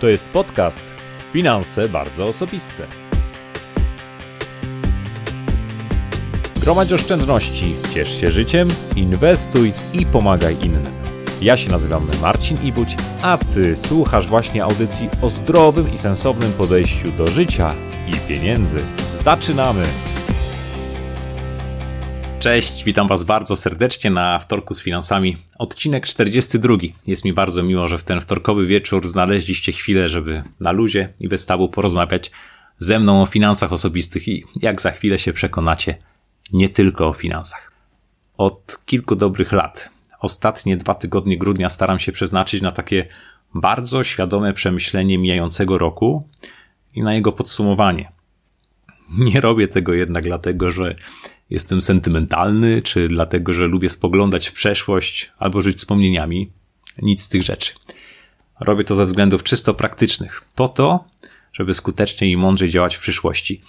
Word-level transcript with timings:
To 0.00 0.08
jest 0.08 0.28
podcast 0.28 0.84
Finanse 1.32 1.88
bardzo 1.88 2.24
osobiste. 2.24 2.86
Gromadź 6.60 6.92
oszczędności, 6.92 7.74
ciesz 7.94 8.20
się 8.20 8.32
życiem, 8.32 8.68
inwestuj 8.96 9.72
i 9.92 10.06
pomagaj 10.06 10.56
innym. 10.62 10.92
Ja 11.42 11.56
się 11.56 11.70
nazywam 11.70 12.08
Marcin 12.22 12.62
Ibuć, 12.62 12.96
a 13.22 13.38
ty 13.54 13.76
słuchasz 13.76 14.28
właśnie 14.28 14.64
audycji 14.64 15.08
o 15.22 15.30
zdrowym 15.30 15.92
i 15.94 15.98
sensownym 15.98 16.52
podejściu 16.52 17.12
do 17.12 17.26
życia 17.26 17.74
i 18.08 18.28
pieniędzy. 18.28 18.78
Zaczynamy! 19.22 19.82
Cześć, 22.40 22.84
witam 22.84 23.08
Was 23.08 23.24
bardzo 23.24 23.56
serdecznie 23.56 24.10
na 24.10 24.38
wtorku 24.38 24.74
z 24.74 24.82
finansami. 24.82 25.36
Odcinek 25.58 26.06
42. 26.06 26.74
Jest 27.06 27.24
mi 27.24 27.32
bardzo 27.32 27.62
miło, 27.62 27.88
że 27.88 27.98
w 27.98 28.04
ten 28.04 28.20
wtorkowy 28.20 28.66
wieczór 28.66 29.08
znaleźliście 29.08 29.72
chwilę, 29.72 30.08
żeby 30.08 30.42
na 30.60 30.72
luzie 30.72 31.12
i 31.20 31.28
bez 31.28 31.46
tabu 31.46 31.68
porozmawiać 31.68 32.30
ze 32.78 32.98
mną 32.98 33.22
o 33.22 33.26
finansach 33.26 33.72
osobistych 33.72 34.28
i 34.28 34.44
jak 34.56 34.80
za 34.80 34.90
chwilę 34.90 35.18
się 35.18 35.32
przekonacie, 35.32 35.96
nie 36.52 36.68
tylko 36.68 37.08
o 37.08 37.12
finansach. 37.12 37.72
Od 38.38 38.78
kilku 38.86 39.16
dobrych 39.16 39.52
lat, 39.52 39.90
ostatnie 40.20 40.76
dwa 40.76 40.94
tygodnie 40.94 41.38
grudnia 41.38 41.68
staram 41.68 41.98
się 41.98 42.12
przeznaczyć 42.12 42.62
na 42.62 42.72
takie 42.72 43.06
bardzo 43.54 44.04
świadome 44.04 44.52
przemyślenie 44.52 45.18
mijającego 45.18 45.78
roku 45.78 46.28
i 46.94 47.02
na 47.02 47.14
jego 47.14 47.32
podsumowanie. 47.32 48.12
Nie 49.18 49.40
robię 49.40 49.68
tego 49.68 49.94
jednak 49.94 50.24
dlatego, 50.24 50.70
że 50.70 50.94
jestem 51.50 51.80
sentymentalny, 51.80 52.82
czy 52.82 53.08
dlatego, 53.08 53.54
że 53.54 53.66
lubię 53.66 53.88
spoglądać 53.88 54.48
w 54.48 54.52
przeszłość 54.52 55.32
albo 55.38 55.62
żyć 55.62 55.76
wspomnieniami. 55.76 56.50
Nic 57.02 57.22
z 57.22 57.28
tych 57.28 57.42
rzeczy. 57.42 57.72
Robię 58.60 58.84
to 58.84 58.94
ze 58.94 59.04
względów 59.04 59.42
czysto 59.42 59.74
praktycznych, 59.74 60.42
po 60.54 60.68
to, 60.68 61.04
żeby 61.52 61.74
skutecznie 61.74 62.30
i 62.30 62.36
mądrzej 62.36 62.68
działać 62.68 62.96
w 62.96 63.00
przyszłości. 63.00 63.60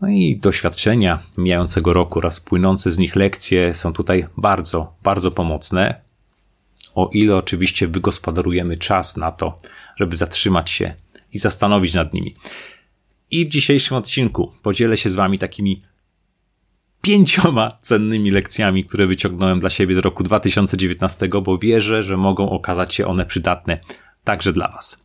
No 0.00 0.08
i 0.08 0.36
doświadczenia 0.36 1.22
mijającego 1.36 1.92
roku 1.92 2.18
oraz 2.18 2.40
płynące 2.40 2.92
z 2.92 2.98
nich 2.98 3.16
lekcje 3.16 3.74
są 3.74 3.92
tutaj 3.92 4.26
bardzo, 4.36 4.94
bardzo 5.02 5.30
pomocne. 5.30 6.00
O 6.94 7.10
ile 7.12 7.36
oczywiście 7.36 7.88
wygospodarujemy 7.88 8.78
czas 8.78 9.16
na 9.16 9.30
to, 9.30 9.58
żeby 9.96 10.16
zatrzymać 10.16 10.70
się 10.70 10.94
i 11.32 11.38
zastanowić 11.38 11.94
nad 11.94 12.14
nimi. 12.14 12.34
I 13.30 13.46
w 13.46 13.48
dzisiejszym 13.48 13.96
odcinku 13.96 14.52
podzielę 14.62 14.96
się 14.96 15.10
z 15.10 15.14
Wami 15.14 15.38
takimi 15.38 15.82
pięcioma 17.04 17.78
cennymi 17.82 18.30
lekcjami, 18.30 18.84
które 18.84 19.06
wyciągnąłem 19.06 19.60
dla 19.60 19.70
siebie 19.70 19.94
z 19.94 19.98
roku 19.98 20.22
2019, 20.22 21.28
bo 21.42 21.58
wierzę, 21.58 22.02
że 22.02 22.16
mogą 22.16 22.50
okazać 22.50 22.94
się 22.94 23.06
one 23.06 23.26
przydatne 23.26 23.78
także 24.24 24.52
dla 24.52 24.68
Was. 24.68 25.04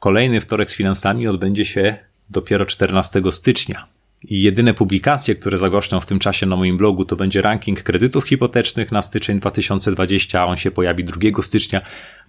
Kolejny 0.00 0.40
wtorek 0.40 0.70
z 0.70 0.76
finansami 0.76 1.28
odbędzie 1.28 1.64
się 1.64 1.96
dopiero 2.30 2.66
14 2.66 3.22
stycznia. 3.30 3.86
I 4.24 4.42
jedyne 4.42 4.74
publikacje, 4.74 5.34
które 5.34 5.58
zagoszczą 5.58 6.00
w 6.00 6.06
tym 6.06 6.18
czasie 6.18 6.46
na 6.46 6.56
moim 6.56 6.76
blogu, 6.76 7.04
to 7.04 7.16
będzie 7.16 7.42
ranking 7.42 7.82
kredytów 7.82 8.24
hipotecznych 8.24 8.92
na 8.92 9.02
styczeń 9.02 9.40
2020, 9.40 10.40
a 10.40 10.44
on 10.44 10.56
się 10.56 10.70
pojawi 10.70 11.04
2 11.04 11.42
stycznia. 11.42 11.80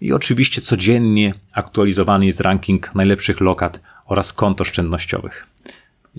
I 0.02 0.14
oczywiście 0.14 0.61
codziennie 0.61 1.33
aktualizowany 1.53 2.25
jest 2.25 2.42
ranking 2.42 2.95
najlepszych 2.95 3.42
lokat 3.42 3.81
oraz 4.05 4.33
kont 4.33 4.61
oszczędnościowych. 4.61 5.47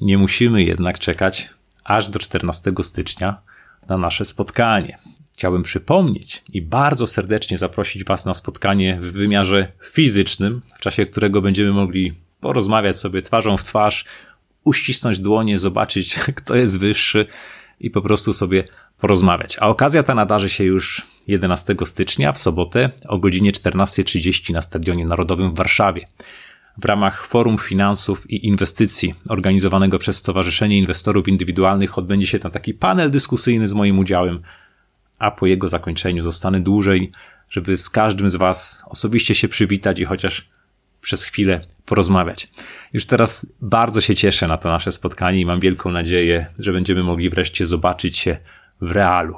Nie 0.03 0.19
musimy 0.19 0.63
jednak 0.63 0.99
czekać 0.99 1.51
aż 1.85 2.09
do 2.09 2.19
14 2.19 2.73
stycznia 2.83 3.41
na 3.89 3.99
nasze 3.99 4.25
spotkanie. 4.25 4.99
Chciałbym 5.33 5.63
przypomnieć 5.63 6.43
i 6.53 6.63
bardzo 6.63 7.07
serdecznie 7.07 7.59
zaprosić 7.59 8.05
Was 8.05 8.27
na 8.27 8.35
spotkanie 8.35 8.99
w 9.01 9.13
wymiarze 9.13 9.73
fizycznym, 9.85 10.63
w 10.77 10.81
czasie 10.81 11.07
którego 11.07 11.43
będziemy 11.43 11.73
mogli 11.73 12.15
porozmawiać 12.41 12.99
sobie 12.99 13.23
twarzą 13.23 13.57
w 13.57 13.65
twarz, 13.65 14.05
uścisnąć 14.65 15.19
dłonie, 15.19 15.59
zobaczyć, 15.59 16.15
kto 16.37 16.55
jest 16.55 16.79
wyższy 16.79 17.27
i 17.81 17.91
po 17.91 18.03
prostu 18.03 18.33
sobie 18.33 18.65
porozmawiać. 18.99 19.57
A 19.61 19.69
okazja 19.69 20.03
ta 20.03 20.15
nadarzy 20.15 20.51
się 20.51 20.65
już 20.65 21.07
11 21.27 21.77
stycznia 21.85 22.33
w 22.33 22.39
sobotę 22.39 22.91
o 23.09 23.19
godzinie 23.19 23.53
14.30 23.53 24.53
na 24.53 24.63
Stadionie 24.63 25.05
Narodowym 25.05 25.51
w 25.55 25.57
Warszawie 25.57 26.07
w 26.79 26.85
ramach 26.85 27.27
Forum 27.27 27.59
Finansów 27.59 28.31
i 28.31 28.47
Inwestycji 28.47 29.15
organizowanego 29.29 29.99
przez 29.99 30.17
Stowarzyszenie 30.17 30.79
Inwestorów 30.79 31.29
Indywidualnych 31.29 31.99
odbędzie 31.99 32.27
się 32.27 32.39
tam 32.39 32.53
taki 32.53 32.75
panel 32.75 33.11
dyskusyjny 33.11 33.69
z 33.69 33.73
moim 33.73 33.99
udziałem, 33.99 34.43
a 35.19 35.31
po 35.31 35.47
jego 35.47 35.69
zakończeniu 35.69 36.23
zostanę 36.23 36.61
dłużej, 36.61 37.13
żeby 37.51 37.77
z 37.77 37.91
każdym 37.91 38.29
z 38.29 38.37
Was 38.37 38.85
osobiście 38.87 39.35
się 39.35 39.49
przywitać 39.49 40.01
i 40.01 40.05
chociaż 40.05 40.49
przez 41.01 41.25
chwilę 41.25 41.61
porozmawiać. 41.87 42.51
Już 42.93 43.07
teraz 43.07 43.53
bardzo 43.61 44.01
się 44.01 44.15
cieszę 44.15 44.49
na 44.49 44.59
to 44.59 44.69
nasze 44.69 44.93
spotkanie 44.93 45.41
i 45.41 45.47
mam 45.47 45.61
wielką 45.61 45.91
nadzieję, 45.91 46.47
że 46.59 46.73
będziemy 46.73 47.03
mogli 47.03 47.31
wreszcie 47.31 47.67
zobaczyć 47.67 48.19
się 48.19 48.39
w 48.81 48.91
realu. 48.91 49.37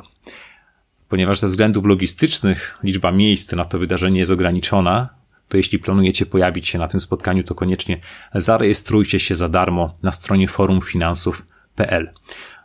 Ponieważ 1.08 1.38
ze 1.38 1.46
względów 1.46 1.84
logistycznych 1.84 2.78
liczba 2.82 3.12
miejsc 3.12 3.52
na 3.52 3.64
to 3.64 3.78
wydarzenie 3.78 4.18
jest 4.18 4.32
ograniczona, 4.32 5.08
to 5.48 5.56
jeśli 5.56 5.78
planujecie 5.78 6.26
pojawić 6.26 6.68
się 6.68 6.78
na 6.78 6.88
tym 6.88 7.00
spotkaniu, 7.00 7.44
to 7.44 7.54
koniecznie 7.54 8.00
zarejestrujcie 8.34 9.20
się 9.20 9.34
za 9.34 9.48
darmo 9.48 9.96
na 10.02 10.12
stronie 10.12 10.48
forumfinansów.pl. 10.48 12.10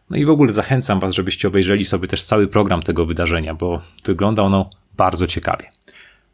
No 0.10 0.18
i 0.18 0.26
w 0.26 0.30
ogóle 0.30 0.54
zachęcam 0.54 1.00
Was, 1.00 1.14
żebyście 1.14 1.48
obejrzeli 1.48 1.86
sobie 1.86 2.08
też 2.08 2.24
cały 2.24 2.48
program 2.48 2.82
tego 2.82 3.06
wydarzenia, 3.06 3.54
bo 3.54 3.82
wygląda 4.06 4.44
ono 4.44 4.70
bardzo 4.98 5.28
ciekawie. 5.28 5.72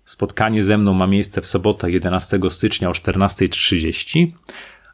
Spotkanie 0.05 0.63
ze 0.63 0.77
mną 0.77 0.93
ma 0.93 1.07
miejsce 1.07 1.41
w 1.41 1.47
sobotę 1.47 1.91
11 1.91 2.39
stycznia 2.49 2.89
o 2.89 2.91
14.30, 2.91 4.27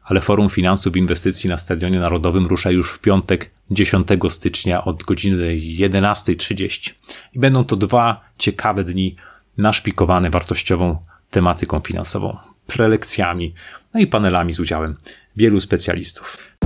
ale 0.04 0.20
Forum 0.20 0.48
Finansów 0.48 0.96
Inwestycji 0.96 1.50
na 1.50 1.58
Stadionie 1.58 1.98
Narodowym 1.98 2.46
rusza 2.46 2.70
już 2.70 2.92
w 2.92 2.98
piątek 2.98 3.50
10 3.70 4.08
stycznia 4.28 4.84
od 4.84 5.02
godziny 5.02 5.54
11.30. 5.56 6.92
I 7.34 7.38
będą 7.38 7.64
to 7.64 7.76
dwa 7.76 8.20
ciekawe 8.38 8.84
dni 8.84 9.16
naszpikowane 9.58 10.30
wartościową 10.30 10.98
tematyką 11.32 11.80
finansową, 11.80 12.36
prelekcjami, 12.66 13.54
no 13.94 14.00
i 14.00 14.06
panelami 14.06 14.52
z 14.52 14.60
udziałem 14.60 14.94
wielu 15.36 15.60
specjalistów. 15.60 16.56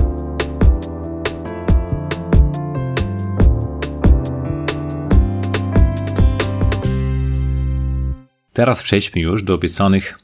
Teraz 8.53 8.83
przejdźmy 8.83 9.21
już 9.21 9.43
do 9.43 9.53
obiecanych 9.53 10.19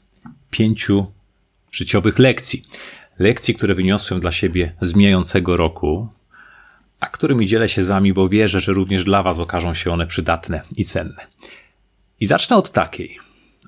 pięciu 0.50 1.06
życiowych 1.72 2.18
lekcji. 2.18 2.64
Lekcji, 3.18 3.54
które 3.54 3.74
wyniosłem 3.74 4.20
dla 4.20 4.32
siebie 4.32 4.74
z 4.82 4.94
mijającego 4.94 5.56
roku, 5.56 6.08
a 7.00 7.06
którymi 7.06 7.46
dzielę 7.46 7.68
się 7.68 7.82
z 7.82 7.88
Wami, 7.88 8.12
bo 8.12 8.28
wierzę, 8.28 8.60
że 8.60 8.72
również 8.72 9.04
dla 9.04 9.22
Was 9.22 9.38
okażą 9.38 9.74
się 9.74 9.90
one 9.92 10.06
przydatne 10.06 10.62
i 10.76 10.84
cenne. 10.84 11.26
I 12.20 12.26
zacznę 12.26 12.56
od 12.56 12.72
takiej, 12.72 13.18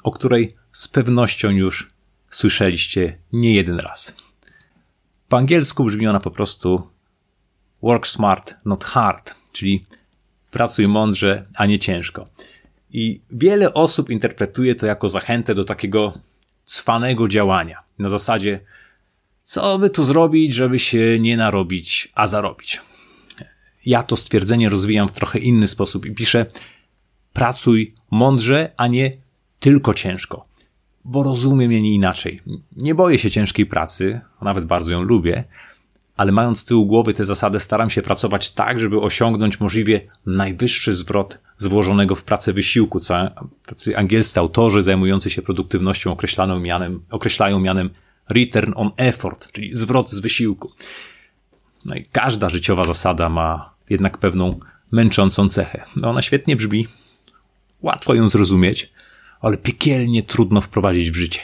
o 0.03 0.11
której 0.11 0.55
z 0.77 0.89
pewnością 0.89 1.51
już 1.51 1.89
słyszeliście 2.31 3.19
nie 3.33 3.55
jeden 3.55 3.79
raz. 3.79 4.15
Po 5.29 5.37
angielsku 5.37 5.85
brzmi 5.85 6.07
ona 6.07 6.21
po 6.21 6.31
prostu 6.31 6.89
work 7.83 8.07
smart, 8.07 8.55
not 8.65 8.85
hard, 8.85 9.35
czyli 9.53 9.85
pracuj 10.51 10.89
mądrze, 10.89 11.47
a 11.55 11.67
nie 11.67 11.79
ciężko. 11.79 12.25
I 12.91 13.21
wiele 13.31 13.75
osób 13.75 14.11
interpretuje 14.11 14.75
to 14.75 14.87
jako 14.87 15.09
zachętę 15.09 15.55
do 15.55 15.65
takiego 15.65 16.19
cwanego 16.65 17.29
działania. 17.29 17.83
Na 17.99 18.09
zasadzie, 18.09 18.61
co 19.43 19.79
by 19.79 19.91
tu 19.91 20.05
zrobić, 20.05 20.55
żeby 20.55 20.79
się 20.79 21.19
nie 21.21 21.37
narobić, 21.37 22.13
a 22.15 22.27
zarobić. 22.27 22.81
Ja 23.87 24.03
to 24.03 24.17
stwierdzenie 24.17 24.69
rozwijam 24.69 25.09
w 25.09 25.13
trochę 25.13 25.39
inny 25.39 25.67
sposób 25.67 26.07
i 26.07 26.15
piszę: 26.15 26.47
pracuj 27.33 27.95
mądrze, 28.11 28.73
a 28.77 28.87
nie 28.87 29.11
tylko 29.61 29.95
ciężko 29.95 30.56
bo 31.07 31.23
rozumiem 31.23 31.73
je 31.73 31.83
nie 31.83 31.95
inaczej. 31.95 32.41
Nie 32.77 32.95
boję 32.95 33.19
się 33.19 33.31
ciężkiej 33.31 33.67
pracy, 33.67 34.21
a 34.41 34.45
nawet 34.45 34.65
bardzo 34.65 34.93
ją 34.93 35.03
lubię, 35.03 35.45
ale 36.17 36.33
mając 36.33 36.59
z 36.59 36.65
tyłu 36.65 36.87
głowy 36.87 37.15
tę 37.15 37.25
zasadę, 37.25 37.61
staram 37.61 37.91
się 37.91 38.03
pracować 38.03 38.51
tak, 38.51 38.81
żeby 38.81 39.01
osiągnąć 39.01 39.61
możliwie 39.61 40.01
najwyższy 40.27 40.97
zwrot 40.97 41.39
z 41.59 41.67
włożonego 41.67 42.15
w 42.15 42.25
pracę 42.25 42.53
wysiłku, 42.53 43.01
co 43.01 43.15
tacy 43.67 43.97
angielscy 43.97 44.41
autorzy 44.41 44.83
zajmujący 44.83 45.31
się 45.31 45.43
produktywnością 45.43 46.13
określają 46.13 46.61
mianem, 46.61 47.03
określają 47.11 47.61
mianem 47.61 47.91
return 48.29 48.73
on 48.77 48.91
effort, 48.97 49.53
czyli 49.53 49.75
zwrot 49.75 50.11
z 50.11 50.21
wysiłku. 50.21 50.73
No 51.85 51.95
i 51.95 52.05
każda 52.13 52.49
życiowa 52.49 52.85
zasada 52.85 53.29
ma 53.29 53.75
jednak 53.91 54.19
pewną 54.19 54.51
męczącą 54.93 55.49
cechę. 55.49 55.85
No 55.97 56.11
ona 56.11 56.23
świetnie 56.23 56.57
brzmi, 56.57 56.89
łatwo 57.83 58.15
ją 58.15 58.29
zrozumieć, 58.29 58.93
ale 59.41 59.57
piekielnie 59.57 60.23
trudno 60.23 60.61
wprowadzić 60.61 61.11
w 61.11 61.15
życie. 61.15 61.41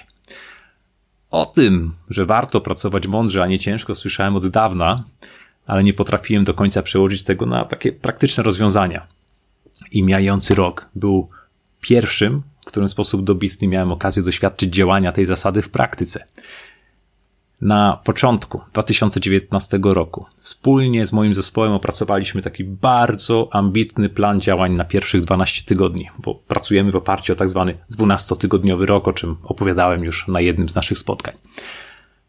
O 1.31 1.47
tym, 1.47 1.95
że 2.11 2.27
warto 2.27 2.61
pracować 2.61 3.07
mądrze, 3.07 3.43
a 3.43 3.47
nie 3.47 3.59
ciężko, 3.59 3.95
słyszałem 3.95 4.37
od 4.37 4.49
dawna, 4.49 5.05
ale 5.67 5.85
nie 5.85 5.95
potrafiłem 5.95 6.45
do 6.45 6.55
końca 6.55 6.83
przełożyć 6.83 7.23
tego 7.23 7.47
na 7.47 7.65
takie 7.65 7.93
praktyczne 7.93 8.43
rozwiązania. 8.43 9.07
I 9.91 10.03
mijający 10.03 10.55
rok 10.55 10.91
był 10.95 11.29
pierwszym, 11.81 12.43
w 12.63 12.65
którym 12.65 12.89
sposób 12.89 13.25
dobitny 13.25 13.69
miałem 13.69 13.93
okazję 13.93 14.23
doświadczyć 14.23 14.75
działania 14.75 15.13
tej 15.13 15.27
zasady 15.27 15.63
w 15.63 15.69
praktyce. 15.69 16.25
Na 17.63 18.01
początku 18.05 18.61
2019 18.73 19.79
roku 19.85 20.27
wspólnie 20.41 21.07
z 21.07 21.13
moim 21.13 21.35
zespołem 21.35 21.73
opracowaliśmy 21.73 22.43
taki 22.43 22.65
bardzo 22.65 23.49
ambitny 23.53 24.09
plan 24.09 24.41
działań 24.41 24.73
na 24.73 24.85
pierwszych 24.85 25.23
12 25.23 25.63
tygodni, 25.65 26.09
bo 26.19 26.35
pracujemy 26.35 26.91
w 26.91 26.97
oparciu 26.97 27.33
o 27.33 27.37
tak 27.37 27.49
zwany 27.49 27.79
12-tygodniowy 27.99 28.87
rok, 28.87 29.09
o 29.09 29.13
czym 29.13 29.37
opowiadałem 29.43 30.05
już 30.05 30.29
na 30.29 30.41
jednym 30.41 30.69
z 30.69 30.75
naszych 30.75 30.99
spotkań. 30.99 31.35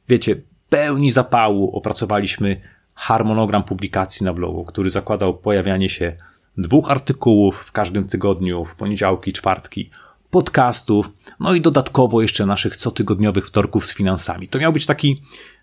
Wiecie, 0.09 0.35
pełni 0.69 1.12
zapału 1.12 1.77
opracowaliśmy 1.77 2.62
harmonogram 2.94 3.63
publikacji 3.63 4.25
na 4.25 4.33
blogu, 4.33 4.65
który 4.65 4.89
zakładał 4.89 5.38
pojawianie 5.38 5.89
się 5.89 6.13
dwóch 6.57 6.91
artykułów 6.91 7.57
w 7.57 7.71
każdym 7.71 8.07
tygodniu, 8.07 8.65
w 8.65 8.75
poniedziałki, 8.75 9.33
czwartki, 9.33 9.89
podcastów, 10.33 11.12
no 11.39 11.53
i 11.53 11.62
dodatkowo 11.62 12.21
jeszcze 12.21 12.45
naszych 12.45 12.77
cotygodniowych 12.77 13.47
wtorków 13.47 13.85
z 13.85 13.94
finansami. 13.94 14.47
To 14.47 14.59
miał 14.59 14.74
być 14.74 14.85
taki 14.85 15.21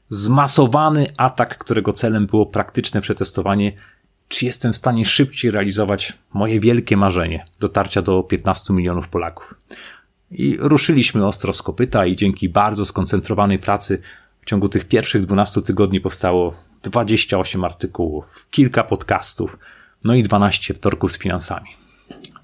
zmasowany 0.09 1.07
atak, 1.17 1.59
którego 1.59 1.93
celem 1.93 2.27
było 2.27 2.47
praktyczne 2.47 3.01
przetestowanie, 3.01 3.73
czy 4.29 4.47
jestem 4.47 4.73
w 4.73 4.77
stanie 4.77 5.05
szybciej 5.05 5.51
realizować 5.51 6.13
moje 6.35 6.61
wielkie 6.61 6.97
marzenie 6.97 7.47
dotarcia 7.61 8.03
do 8.03 8.23
15 8.23 8.73
milionów 8.73 9.09
Polaków. 9.09 9.55
I 10.31 10.57
ruszyliśmy 10.61 11.27
ostro 11.27 11.53
z 11.53 11.63
kopyta 11.63 12.07
i 12.07 12.17
dzięki 12.17 12.49
bardzo 12.49 12.87
skoncentrowanej 12.87 13.59
pracy 13.59 14.01
w 14.41 14.45
ciągu 14.45 14.69
tych 14.69 14.89
pierwszych 14.89 15.27
12 15.27 15.63
tygodni 15.63 16.01
powstało 16.01 16.55
28 16.83 17.65
artykułów, 17.65 18.47
kilka 18.51 18.85
podcastów, 18.85 19.59
no 20.05 20.15
i 20.15 20.23
12 20.23 20.75
wtorków 20.75 21.13
z 21.13 21.19
finansami. 21.19 21.69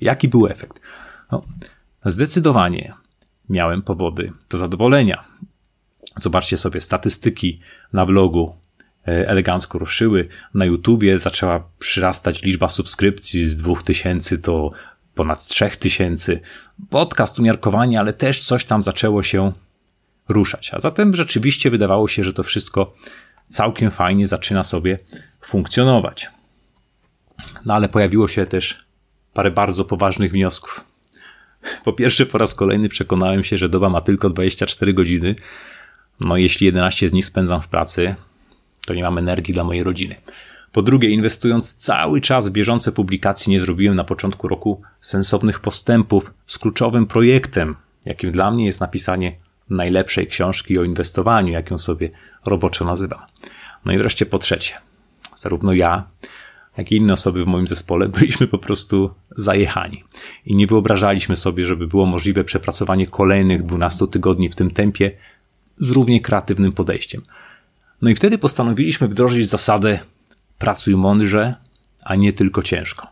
Jaki 0.01 0.29
był 0.29 0.47
efekt? 0.47 0.81
No, 1.33 1.43
zdecydowanie 2.11 2.95
miałem 3.49 3.83
powody 3.83 4.33
do 4.51 4.59
zadowolenia. 4.59 5.25
Zobaczcie 6.17 6.57
sobie 6.57 6.81
statystyki 6.81 7.61
na 7.93 8.07
blogu 8.07 8.57
e, 9.09 9.29
elegancko 9.29 9.79
ruszyły. 9.79 10.29
Na 10.55 10.65
YouTubie 10.65 11.19
zaczęła 11.19 11.69
przyrastać 11.79 12.43
liczba 12.43 12.69
subskrypcji 12.69 13.45
z 13.45 13.57
2000 13.57 14.39
do 14.39 14.73
ponad 15.15 15.47
3000. 15.47 16.41
Podcast 16.91 17.39
umiarkowanie, 17.39 18.01
ale 18.01 18.13
też 18.13 18.43
coś 18.43 18.65
tam 18.65 18.83
zaczęło 18.83 19.23
się 19.23 19.53
ruszać. 20.29 20.75
A 20.75 20.79
zatem 20.79 21.17
rzeczywiście 21.17 21.71
wydawało 21.71 22.09
się, 22.09 22.25
że 22.25 22.33
to 22.33 22.43
wszystko 22.43 22.95
całkiem 23.49 23.91
fajnie 23.91 24.27
zaczyna 24.27 24.63
sobie 24.63 24.99
funkcjonować. 25.41 26.31
No 27.65 27.75
ale 27.75 27.89
pojawiło 27.89 28.29
się 28.29 28.47
też 28.47 28.87
parę 29.35 29.51
bardzo 29.51 29.85
poważnych 29.85 30.33
wniosków. 30.33 30.96
Po 31.85 31.93
pierwsze, 31.93 32.27
po 32.27 32.39
raz 32.39 32.55
kolejny 32.55 32.89
przekonałem 32.89 33.45
się, 33.45 33.59
że 33.59 33.69
doba 33.69 33.89
ma 33.89 34.01
tylko 34.01 34.31
24 34.31 34.95
godziny. 34.95 35.35
No, 36.21 36.37
jeśli 36.37 36.67
11 36.67 37.09
z 37.09 37.13
nich 37.13 37.25
spędzam 37.25 37.63
w 37.63 37.69
pracy, 37.69 38.15
to 38.87 38.95
nie 38.95 39.03
mam 39.03 39.19
energii 39.19 39.55
dla 39.55 39.65
mojej 39.65 39.83
rodziny. 39.83 40.15
Po 40.73 40.83
drugie, 40.83 41.11
inwestując 41.11 41.75
cały 41.75 42.21
czas 42.21 42.49
w 42.49 42.53
bieżące 42.53 42.93
publikacje, 42.93 43.53
nie 43.53 43.61
zrobiłem 43.61 43.97
na 43.97 44.05
początku 44.05 44.49
roku 44.49 44.83
sensownych 45.01 45.61
postępów 45.61 46.35
z 46.47 46.59
kluczowym 46.59 47.07
projektem, 47.07 47.77
jakim 48.07 48.33
dla 48.33 48.51
mnie 48.51 48.65
jest 48.67 48.81
napisanie 48.81 49.37
najlepszej 49.71 50.27
książki 50.27 50.79
o 50.79 50.85
inwestowaniu, 50.85 51.53
jak 51.53 51.71
ją 51.71 51.79
sobie 51.79 52.11
roboczo 52.47 52.85
nazywam. 52.85 53.21
No 53.85 53.93
i 53.93 53.99
wreszcie 53.99 54.27
po 54.27 54.39
trzecie, 54.39 54.75
zarówno 55.35 55.73
ja, 55.73 56.05
jak 56.77 56.93
i 56.93 56.97
inne 56.97 57.13
osoby 57.13 57.45
w 57.45 57.47
moim 57.47 57.69
zespole 57.69 58.09
byliśmy 58.19 58.47
po 58.47 58.59
prostu 58.59 59.11
zajechani 59.31 60.05
i 60.47 60.57
nie 60.57 60.67
wyobrażaliśmy 60.67 61.37
sobie, 61.37 61.67
żeby 61.67 61.87
było 61.87 62.07
możliwe 62.07 62.45
przepracowanie 62.45 63.07
kolejnych 63.07 63.63
12 63.63 64.07
tygodni 64.07 64.49
w 64.49 64.55
tym 64.55 64.71
tempie 64.71 65.11
z 65.77 65.91
równie 65.91 66.21
kreatywnym 66.21 66.73
podejściem. 66.73 67.23
No 68.03 68.11
i 68.11 68.15
wtedy 68.15 68.39
postanowiliśmy 68.39 69.09
wdrożyć 69.09 69.49
zasadę 69.49 69.99
pracuj 70.59 70.97
mądrze, 70.97 71.55
a 72.05 72.15
nie 72.15 72.33
tylko 72.33 72.63
ciężko. 72.63 73.07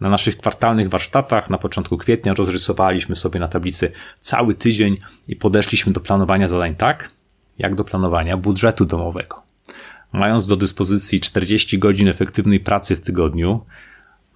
Na 0.00 0.10
naszych 0.10 0.38
kwartalnych 0.38 0.88
warsztatach 0.88 1.50
na 1.50 1.58
początku 1.58 1.98
kwietnia 1.98 2.34
rozrysowaliśmy 2.34 3.16
sobie 3.16 3.40
na 3.40 3.48
tablicy 3.48 3.92
cały 4.20 4.54
tydzień 4.54 4.96
i 5.28 5.36
podeszliśmy 5.36 5.92
do 5.92 6.00
planowania 6.00 6.48
zadań 6.48 6.74
tak, 6.74 7.10
jak 7.58 7.74
do 7.74 7.84
planowania 7.84 8.36
budżetu 8.36 8.84
domowego. 8.84 9.49
Mając 10.12 10.46
do 10.46 10.56
dyspozycji 10.56 11.20
40 11.20 11.78
godzin 11.78 12.08
efektywnej 12.08 12.60
pracy 12.60 12.96
w 12.96 13.00
tygodniu, 13.00 13.64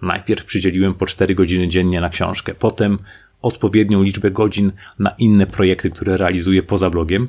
najpierw 0.01 0.45
przydzieliłem 0.45 0.93
po 0.93 1.05
4 1.05 1.35
godziny 1.35 1.67
dziennie 1.67 2.01
na 2.01 2.09
książkę, 2.09 2.55
potem 2.55 2.97
odpowiednią 3.41 4.03
liczbę 4.03 4.31
godzin 4.31 4.71
na 4.99 5.15
inne 5.17 5.47
projekty, 5.47 5.89
które 5.89 6.17
realizuję 6.17 6.63
poza 6.63 6.89
blogiem. 6.89 7.27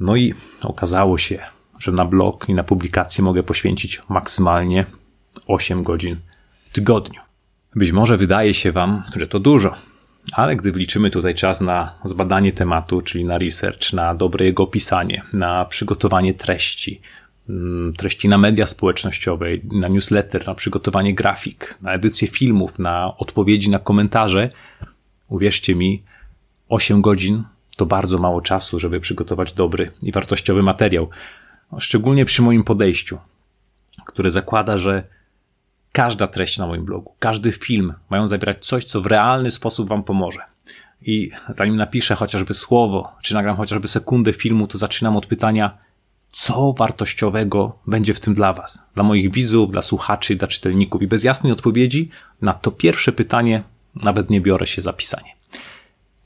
No 0.00 0.16
i 0.16 0.34
okazało 0.62 1.18
się, 1.18 1.38
że 1.78 1.92
na 1.92 2.04
blog 2.04 2.48
i 2.48 2.54
na 2.54 2.64
publikację 2.64 3.24
mogę 3.24 3.42
poświęcić 3.42 4.02
maksymalnie 4.08 4.86
8 5.46 5.82
godzin 5.82 6.16
w 6.64 6.70
tygodniu. 6.70 7.20
Być 7.76 7.92
może 7.92 8.16
wydaje 8.16 8.54
się 8.54 8.72
Wam, 8.72 9.02
że 9.16 9.26
to 9.26 9.40
dużo, 9.40 9.74
ale 10.32 10.56
gdy 10.56 10.72
wliczymy 10.72 11.10
tutaj 11.10 11.34
czas 11.34 11.60
na 11.60 11.94
zbadanie 12.04 12.52
tematu, 12.52 13.02
czyli 13.02 13.24
na 13.24 13.38
research, 13.38 13.92
na 13.92 14.14
dobre 14.14 14.46
jego 14.46 14.62
opisanie, 14.62 15.22
na 15.32 15.64
przygotowanie 15.64 16.34
treści, 16.34 17.00
treści 17.96 18.28
na 18.28 18.38
media 18.38 18.66
społecznościowe, 18.66 19.46
na 19.72 19.88
newsletter, 19.88 20.46
na 20.46 20.54
przygotowanie 20.54 21.14
grafik, 21.14 21.78
na 21.82 21.92
edycję 21.92 22.28
filmów, 22.28 22.78
na 22.78 23.16
odpowiedzi 23.16 23.70
na 23.70 23.78
komentarze, 23.78 24.48
uwierzcie 25.28 25.74
mi, 25.74 26.02
8 26.68 27.02
godzin 27.02 27.44
to 27.76 27.86
bardzo 27.86 28.18
mało 28.18 28.40
czasu, 28.40 28.78
żeby 28.78 29.00
przygotować 29.00 29.52
dobry 29.52 29.90
i 30.02 30.12
wartościowy 30.12 30.62
materiał. 30.62 31.08
Szczególnie 31.78 32.24
przy 32.24 32.42
moim 32.42 32.64
podejściu, 32.64 33.18
które 34.06 34.30
zakłada, 34.30 34.78
że 34.78 35.02
każda 35.92 36.26
treść 36.26 36.58
na 36.58 36.66
moim 36.66 36.84
blogu, 36.84 37.14
każdy 37.18 37.52
film 37.52 37.94
mają 38.10 38.28
zabierać 38.28 38.66
coś, 38.66 38.84
co 38.84 39.00
w 39.00 39.06
realny 39.06 39.50
sposób 39.50 39.88
Wam 39.88 40.04
pomoże. 40.04 40.40
I 41.02 41.30
zanim 41.48 41.76
napiszę 41.76 42.14
chociażby 42.14 42.54
słowo, 42.54 43.12
czy 43.22 43.34
nagram 43.34 43.56
chociażby 43.56 43.88
sekundę 43.88 44.32
filmu, 44.32 44.66
to 44.66 44.78
zaczynam 44.78 45.16
od 45.16 45.26
pytania, 45.26 45.78
co 46.34 46.74
wartościowego 46.78 47.78
będzie 47.86 48.14
w 48.14 48.20
tym 48.20 48.34
dla 48.34 48.52
Was, 48.52 48.82
dla 48.94 49.02
moich 49.02 49.32
widzów, 49.32 49.70
dla 49.70 49.82
słuchaczy, 49.82 50.36
dla 50.36 50.48
czytelników. 50.48 51.02
I 51.02 51.06
bez 51.06 51.24
jasnej 51.24 51.52
odpowiedzi 51.52 52.10
na 52.42 52.54
to 52.54 52.70
pierwsze 52.70 53.12
pytanie 53.12 53.62
nawet 53.94 54.30
nie 54.30 54.40
biorę 54.40 54.66
się 54.66 54.82
za 54.82 54.92
pisanie. 54.92 55.36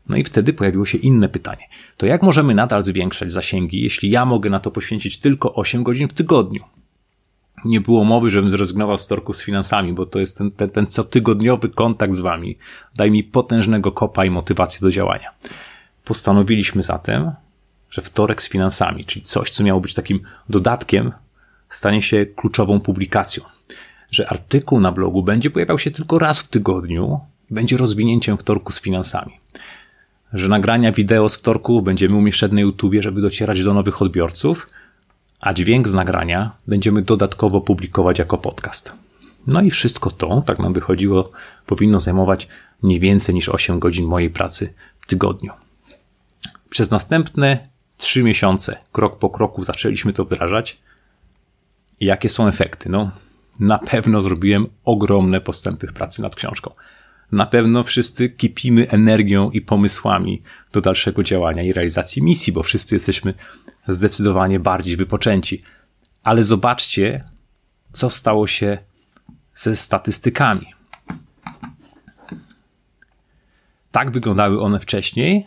No 0.08 0.16
i 0.16 0.24
wtedy 0.24 0.52
pojawiło 0.52 0.86
się 0.86 0.98
inne 0.98 1.28
pytanie. 1.28 1.68
To 1.96 2.06
jak 2.06 2.22
możemy 2.22 2.54
nadal 2.54 2.82
zwiększać 2.82 3.32
zasięgi, 3.32 3.82
jeśli 3.82 4.10
ja 4.10 4.24
mogę 4.24 4.50
na 4.50 4.60
to 4.60 4.70
poświęcić 4.70 5.18
tylko 5.18 5.54
8 5.54 5.82
godzin 5.82 6.08
w 6.08 6.12
tygodniu? 6.12 6.64
nie 7.64 7.80
było 7.80 8.04
mowy, 8.04 8.30
żebym 8.30 8.50
zrezygnował 8.50 8.98
z 8.98 9.06
torku 9.06 9.32
z 9.32 9.42
finansami, 9.42 9.92
bo 9.92 10.06
to 10.06 10.18
jest 10.18 10.38
ten, 10.38 10.50
ten, 10.50 10.70
ten 10.70 10.86
cotygodniowy 10.86 11.68
kontakt 11.68 12.14
z 12.14 12.20
wami. 12.20 12.56
Daj 12.96 13.10
mi 13.10 13.24
potężnego 13.24 13.92
kopa 13.92 14.24
i 14.24 14.30
motywację 14.30 14.80
do 14.80 14.90
działania. 14.90 15.30
Postanowiliśmy 16.04 16.82
zatem, 16.82 17.32
że 17.90 18.02
wtorek 18.02 18.42
z 18.42 18.48
finansami, 18.48 19.04
czyli 19.04 19.22
coś, 19.22 19.50
co 19.50 19.64
miało 19.64 19.80
być 19.80 19.94
takim 19.94 20.20
dodatkiem, 20.48 21.12
stanie 21.70 22.02
się 22.02 22.26
kluczową 22.26 22.80
publikacją. 22.80 23.44
Że 24.10 24.28
artykuł 24.28 24.80
na 24.80 24.92
blogu 24.92 25.22
będzie 25.22 25.50
pojawiał 25.50 25.78
się 25.78 25.90
tylko 25.90 26.18
raz 26.18 26.40
w 26.40 26.48
tygodniu, 26.48 27.20
będzie 27.50 27.76
rozwinięciem 27.76 28.38
wtorku 28.38 28.72
z 28.72 28.80
finansami. 28.80 29.32
Że 30.32 30.48
nagrania 30.48 30.92
wideo 30.92 31.28
z 31.28 31.36
wtorku 31.36 31.82
będziemy 31.82 32.16
umieszczać 32.16 32.52
na 32.52 32.60
YouTubie, 32.60 33.02
żeby 33.02 33.20
docierać 33.20 33.64
do 33.64 33.74
nowych 33.74 34.02
odbiorców– 34.02 34.66
a 35.40 35.54
dźwięk 35.54 35.88
z 35.88 35.94
nagrania 35.94 36.56
będziemy 36.66 37.02
dodatkowo 37.02 37.60
publikować 37.60 38.18
jako 38.18 38.38
podcast. 38.38 38.92
No 39.46 39.60
i 39.60 39.70
wszystko 39.70 40.10
to, 40.10 40.42
tak 40.46 40.58
nam 40.58 40.72
wychodziło, 40.72 41.30
powinno 41.66 41.98
zajmować 41.98 42.48
nie 42.82 43.00
więcej 43.00 43.34
niż 43.34 43.48
8 43.48 43.78
godzin 43.78 44.06
mojej 44.06 44.30
pracy 44.30 44.74
w 45.00 45.06
tygodniu. 45.06 45.52
Przez 46.70 46.90
następne 46.90 47.58
3 47.98 48.22
miesiące, 48.22 48.76
krok 48.92 49.18
po 49.18 49.30
kroku, 49.30 49.64
zaczęliśmy 49.64 50.12
to 50.12 50.24
wdrażać. 50.24 50.78
I 52.00 52.06
jakie 52.06 52.28
są 52.28 52.48
efekty? 52.48 52.88
No, 52.88 53.10
na 53.60 53.78
pewno 53.78 54.22
zrobiłem 54.22 54.66
ogromne 54.84 55.40
postępy 55.40 55.86
w 55.86 55.92
pracy 55.92 56.22
nad 56.22 56.36
książką. 56.36 56.72
Na 57.32 57.46
pewno 57.46 57.84
wszyscy 57.84 58.30
kipimy 58.30 58.90
energią 58.90 59.50
i 59.50 59.60
pomysłami 59.60 60.42
do 60.72 60.80
dalszego 60.80 61.22
działania 61.22 61.62
i 61.62 61.72
realizacji 61.72 62.22
misji, 62.22 62.52
bo 62.52 62.62
wszyscy 62.62 62.94
jesteśmy 62.94 63.34
zdecydowanie 63.88 64.60
bardziej 64.60 64.96
wypoczęci. 64.96 65.62
Ale 66.22 66.44
zobaczcie, 66.44 67.24
co 67.92 68.10
stało 68.10 68.46
się 68.46 68.78
ze 69.54 69.76
statystykami. 69.76 70.66
Tak 73.90 74.10
wyglądały 74.10 74.60
one 74.60 74.80
wcześniej, 74.80 75.46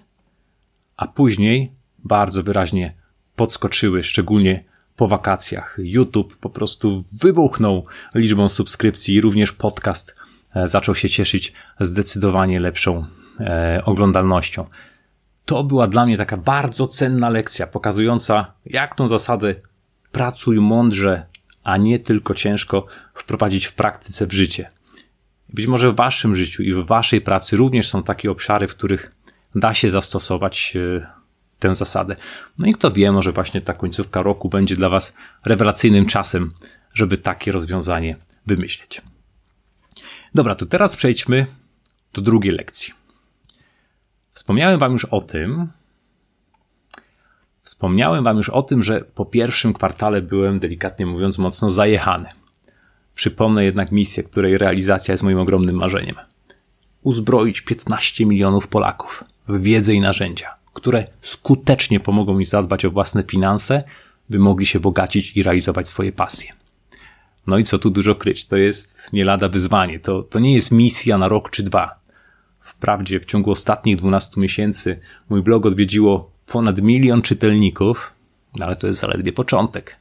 a 0.97 1.07
później 1.07 1.71
bardzo 2.03 2.43
wyraźnie 2.43 2.93
podskoczyły, 3.35 4.03
szczególnie 4.03 4.63
po 4.95 5.07
wakacjach. 5.07 5.77
YouTube 5.77 6.37
po 6.37 6.49
prostu 6.49 7.03
wybuchnął 7.21 7.85
liczbą 8.15 8.49
subskrypcji, 8.49 9.21
również 9.21 9.51
podcast 9.51 10.15
e, 10.55 10.67
zaczął 10.67 10.95
się 10.95 11.09
cieszyć 11.09 11.53
zdecydowanie 11.79 12.59
lepszą 12.59 13.05
e, 13.39 13.81
oglądalnością. 13.85 14.65
To 15.45 15.63
była 15.63 15.87
dla 15.87 16.05
mnie 16.05 16.17
taka 16.17 16.37
bardzo 16.37 16.87
cenna 16.87 17.29
lekcja, 17.29 17.67
pokazująca, 17.67 18.53
jak 18.65 18.95
tą 18.95 19.07
zasadę 19.07 19.55
pracuj 20.11 20.59
mądrze, 20.59 21.25
a 21.63 21.77
nie 21.77 21.99
tylko 21.99 22.33
ciężko 22.33 22.85
wprowadzić 23.13 23.65
w 23.65 23.73
praktyce 23.73 24.27
w 24.27 24.33
życie. 24.33 24.67
Być 25.49 25.67
może 25.67 25.91
w 25.91 25.95
waszym 25.95 26.35
życiu 26.35 26.63
i 26.63 26.73
w 26.73 26.85
waszej 26.85 27.21
pracy 27.21 27.57
również 27.57 27.89
są 27.89 28.03
takie 28.03 28.31
obszary, 28.31 28.67
w 28.67 28.75
których 28.75 29.11
da 29.55 29.73
się 29.73 29.89
zastosować 29.89 30.73
e, 30.75 31.20
tę 31.61 31.75
zasadę. 31.75 32.15
No 32.57 32.67
i 32.67 32.73
kto 32.73 32.91
wie, 32.91 33.11
może 33.11 33.31
właśnie 33.31 33.61
ta 33.61 33.73
końcówka 33.73 34.21
roku 34.21 34.49
będzie 34.49 34.75
dla 34.75 34.89
was 34.89 35.13
rewelacyjnym 35.45 36.05
czasem, 36.05 36.49
żeby 36.93 37.17
takie 37.17 37.51
rozwiązanie 37.51 38.17
wymyśleć. 38.45 39.01
Dobra, 40.35 40.55
to 40.55 40.65
teraz 40.65 40.95
przejdźmy 40.95 41.45
do 42.13 42.21
drugiej 42.21 42.53
lekcji. 42.53 42.93
Wspomniałem 44.31 44.79
wam 44.79 44.91
już 44.91 45.05
o 45.05 45.21
tym, 45.21 45.69
Wspomniałem 47.63 48.23
Wam 48.23 48.37
już 48.37 48.49
o 48.49 48.63
tym, 48.63 48.83
że 48.83 49.01
po 49.15 49.25
pierwszym 49.25 49.73
kwartale 49.73 50.21
byłem, 50.21 50.59
delikatnie 50.59 51.05
mówiąc, 51.05 51.37
mocno 51.37 51.69
zajechany. 51.69 52.29
Przypomnę 53.15 53.65
jednak 53.65 53.91
misję, 53.91 54.23
której 54.23 54.57
realizacja 54.57 55.11
jest 55.11 55.23
moim 55.23 55.39
ogromnym 55.39 55.75
marzeniem. 55.75 56.15
Uzbroić 57.03 57.61
15 57.61 58.25
milionów 58.25 58.67
Polaków 58.67 59.23
w 59.47 59.61
wiedzę 59.61 59.93
i 59.93 60.01
narzędzia, 60.01 60.55
które 60.73 61.07
skutecznie 61.21 61.99
pomogą 61.99 62.33
mi 62.33 62.45
zadbać 62.45 62.85
o 62.85 62.91
własne 62.91 63.23
finanse, 63.23 63.83
by 64.29 64.39
mogli 64.39 64.65
się 64.65 64.79
bogacić 64.79 65.37
i 65.37 65.43
realizować 65.43 65.87
swoje 65.87 66.11
pasje. 66.11 66.53
No 67.47 67.57
i 67.57 67.63
co 67.63 67.79
tu 67.79 67.89
dużo 67.89 68.15
kryć, 68.15 68.45
to 68.45 68.57
jest 68.57 69.13
nie 69.13 69.25
lada 69.25 69.49
wyzwanie, 69.49 69.99
to, 69.99 70.23
to 70.23 70.39
nie 70.39 70.55
jest 70.55 70.71
misja 70.71 71.17
na 71.17 71.27
rok 71.27 71.49
czy 71.49 71.63
dwa. 71.63 71.85
Wprawdzie 72.59 73.19
w 73.19 73.25
ciągu 73.25 73.51
ostatnich 73.51 73.95
12 73.95 74.41
miesięcy 74.41 74.99
mój 75.29 75.41
blog 75.41 75.65
odwiedziło 75.65 76.31
ponad 76.45 76.81
milion 76.81 77.21
czytelników, 77.21 78.11
no 78.55 78.65
ale 78.65 78.75
to 78.75 78.87
jest 78.87 78.99
zaledwie 78.99 79.33
początek. 79.33 79.95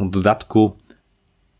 W 0.00 0.10
dodatku 0.10 0.76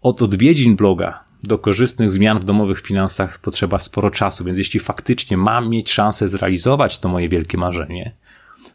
od 0.03 0.23
odwiedzin 0.23 0.77
bloga 0.77 1.25
do 1.43 1.59
korzystnych 1.59 2.11
zmian 2.11 2.41
w 2.41 2.45
domowych 2.45 2.81
finansach 2.81 3.39
potrzeba 3.39 3.79
sporo 3.79 4.11
czasu, 4.11 4.45
więc 4.45 4.59
jeśli 4.59 4.81
faktycznie 4.81 5.37
mam 5.37 5.69
mieć 5.69 5.91
szansę 5.93 6.29
zrealizować 6.29 6.99
to 6.99 7.09
moje 7.09 7.29
wielkie 7.29 7.59
marzenie, 7.59 8.13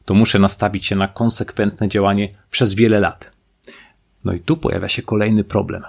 to 0.05 0.13
muszę 0.13 0.39
nastawić 0.39 0.85
się 0.85 0.95
na 0.95 1.07
konsekwentne 1.07 1.87
działanie 1.87 2.29
przez 2.51 2.73
wiele 2.73 2.99
lat. 2.99 3.31
No 4.23 4.33
i 4.33 4.39
tu 4.39 4.57
pojawia 4.57 4.89
się 4.89 5.01
kolejny 5.01 5.43
problem. 5.43 5.83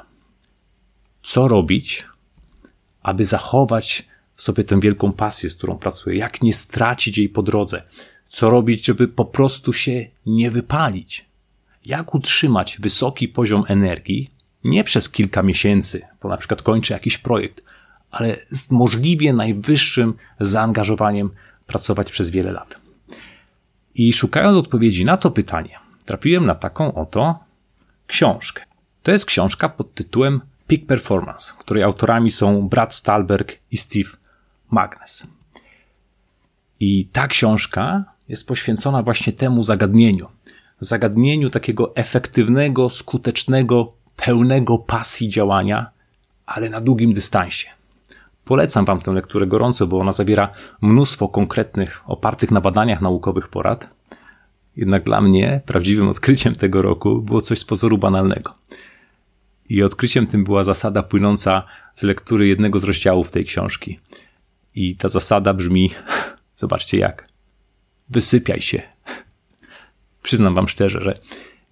Co 1.23 1.49
robić, 1.49 2.07
aby 3.03 3.25
zachować 3.25 4.09
sobie 4.37 4.65
tę 4.65 4.81
wielką 4.81 5.13
pasję, 5.13 5.51
z 5.51 5.57
którą 5.57 5.79
pracuję? 5.79 6.17
Jak 6.17 6.43
nie 6.43 6.53
stracić 6.53 7.19
jej 7.19 7.29
po 7.29 7.43
drodze? 7.43 7.83
Co 8.29 8.51
robić, 8.51 8.87
żeby 8.87 9.09
po 9.09 9.25
prostu 9.25 9.73
się 9.73 10.07
nie 10.27 10.51
wypalić? 10.51 11.25
Jak 11.87 12.15
utrzymać 12.15 12.79
wysoki 12.81 13.29
poziom 13.29 13.65
energii 13.69 14.31
nie 14.65 14.85
przez 14.85 15.11
kilka 15.11 15.43
miesięcy, 15.43 16.03
bo 16.23 16.29
na 16.29 16.37
przykład 16.37 16.63
kończę 16.63 16.95
jakiś 16.95 17.19
projekt, 17.19 17.63
ale 18.11 18.37
z 18.47 18.71
możliwie 18.71 19.33
najwyższym 19.33 20.15
zaangażowaniem 20.41 21.31
pracować 21.67 22.11
przez 22.11 22.31
wiele 22.31 22.53
lat? 22.53 22.77
I 23.95 24.13
szukając 24.13 24.59
odpowiedzi 24.59 25.05
na 25.05 25.17
to 25.17 25.31
pytanie, 25.31 25.79
trafiłem 26.05 26.47
na 26.47 26.55
taką 26.55 26.95
oto 26.95 27.39
książkę. 28.07 28.63
To 29.03 29.13
jest 29.13 29.27
książka 29.27 29.69
pod 29.69 29.95
tytułem 29.95 30.41
Peak 30.67 30.87
Performance, 30.87 31.53
której 31.59 31.83
autorami 31.83 32.31
są 32.31 32.69
Brad 32.69 32.95
Stalberg 32.95 33.59
i 33.71 33.77
Steve 33.77 34.11
Magnus. 34.71 35.23
I 36.81 37.07
ta 37.13 37.29
książka 37.29 38.05
jest 38.29 38.49
poświęcona 38.49 39.03
właśnie 39.03 39.33
temu 39.33 39.63
zagadnieniu. 39.63 40.29
Zagadnieniu 40.81 41.51
takiego 41.51 41.97
efektywnego, 41.97 42.91
skutecznego, 42.91 43.93
pełnego 44.17 44.79
pasji 44.79 45.29
działania, 45.29 45.91
ale 46.47 46.69
na 46.69 46.81
długim 46.81 47.13
dystansie. 47.13 47.67
Polecam 48.45 48.85
Wam 48.85 49.01
tę 49.01 49.13
lekturę 49.13 49.47
gorąco, 49.47 49.87
bo 49.87 49.99
ona 49.99 50.13
zawiera 50.13 50.49
mnóstwo 50.81 51.29
konkretnych, 51.29 52.03
opartych 52.07 52.51
na 52.51 52.61
badaniach 52.61 53.01
naukowych 53.01 53.49
porad. 53.49 53.97
Jednak 54.77 55.05
dla 55.05 55.21
mnie 55.21 55.61
prawdziwym 55.67 56.09
odkryciem 56.09 56.55
tego 56.55 56.83
roku 56.83 57.23
było 57.23 57.41
coś 57.41 57.59
z 57.59 57.65
pozoru 57.65 57.99
banalnego. 57.99 58.55
I 59.69 59.83
odkryciem 59.83 60.27
tym 60.27 60.45
była 60.45 60.65
zasada 60.65 61.03
płynąca 61.03 61.63
z 61.95 62.03
lektury 62.03 62.47
jednego 62.47 62.79
z 62.79 62.85
rozdziałów 62.85 63.31
tej 63.31 63.45
książki. 63.45 63.99
I 64.75 64.97
ta 64.97 65.09
zasada 65.09 65.55
brzmi: 65.55 65.91
zobaczcie 66.57 66.99
jak 66.99 67.29
wysypiaj 68.09 68.61
się. 68.61 68.83
Przyznam 70.23 70.55
wam 70.55 70.69
szczerze, 70.69 71.01
że 71.01 71.21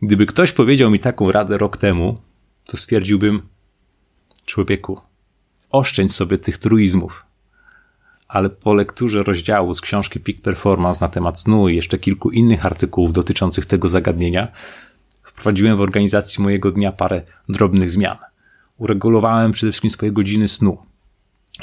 gdyby 0.03 0.27
ktoś 0.27 0.53
powiedział 0.53 0.91
mi 0.91 0.99
taką 0.99 1.33
radę 1.33 1.59
rok 1.59 1.77
temu, 1.77 2.19
to 2.65 2.77
stwierdziłbym, 2.77 3.43
człowieku, 4.45 5.01
oszczędź 5.71 6.13
sobie 6.13 6.39
tych 6.39 6.59
truizmów. 6.59 7.27
Ale 8.29 8.51
po 8.51 8.75
lekturze 8.75 9.23
rozdziału 9.23 9.75
z 9.75 9.81
książki 9.81 10.21
Peak 10.21 10.41
Performance 10.41 11.05
na 11.05 11.09
temat 11.09 11.41
snu 11.41 11.69
i 11.69 11.77
jeszcze 11.77 11.99
kilku 11.99 12.31
innych 12.31 12.67
artykułów 12.67 13.13
dotyczących 13.13 13.67
tego 13.67 13.89
zagadnienia, 13.89 14.49
wprowadziłem 15.23 15.77
w 15.77 15.81
organizacji 15.81 16.45
mojego 16.45 16.71
dnia 16.71 16.93
parę 16.93 17.23
drobnych 17.49 17.91
zmian. 17.91 18.17
Uregulowałem 18.79 19.53
przede 19.53 19.73
wszystkim 19.73 19.91
swoje 19.91 20.13
godziny 20.13 20.49
snu. 20.49 20.79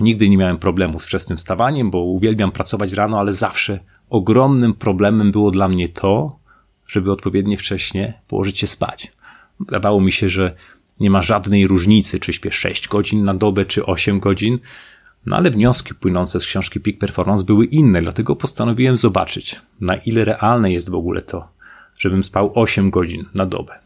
Nigdy 0.02 0.30
nie 0.30 0.38
miałem 0.38 0.58
problemu 0.58 1.00
z 1.00 1.06
wczesnym 1.06 1.38
wstawaniem, 1.38 1.92
bo 1.92 2.04
uwielbiam 2.04 2.52
pracować 2.52 2.94
rano, 2.94 3.20
ale 3.20 3.34
zawsze 3.34 3.80
ogromnym 4.10 4.74
problemem 4.74 5.32
było 5.32 5.52
dla 5.52 5.68
mnie 5.68 5.90
to, 5.90 6.40
żeby 6.88 7.12
odpowiednio 7.12 7.58
wcześnie 7.58 8.22
położyć 8.28 8.60
się 8.60 8.68
spać. 8.68 9.12
Wydawało 9.60 10.02
mi 10.02 10.12
się, 10.12 10.30
że 10.30 10.56
nie 11.00 11.10
ma 11.10 11.22
żadnej 11.22 11.68
różnicy, 11.68 12.20
czy 12.20 12.34
śpię 12.34 12.52
6 12.52 12.88
godzin 12.88 13.24
na 13.24 13.34
dobę, 13.34 13.66
czy 13.66 13.86
8 13.86 14.20
godzin. 14.20 14.60
No 15.26 15.36
ale 15.36 15.52
wnioski 15.52 15.96
płynące 15.96 16.40
z 16.40 16.46
książki 16.46 16.80
Peak 16.80 16.98
Performance 16.98 17.46
były 17.46 17.66
inne, 17.66 18.02
dlatego 18.02 18.36
postanowiłem 18.36 18.98
zobaczyć, 18.98 19.56
na 19.82 19.96
ile 19.96 20.26
realne 20.26 20.72
jest 20.72 20.90
w 20.90 20.96
ogóle 20.96 21.22
to, 21.22 21.48
żebym 22.00 22.24
spał 22.24 22.52
8 22.56 22.90
godzin 22.90 23.26
na 23.34 23.46
dobę. 23.46 23.80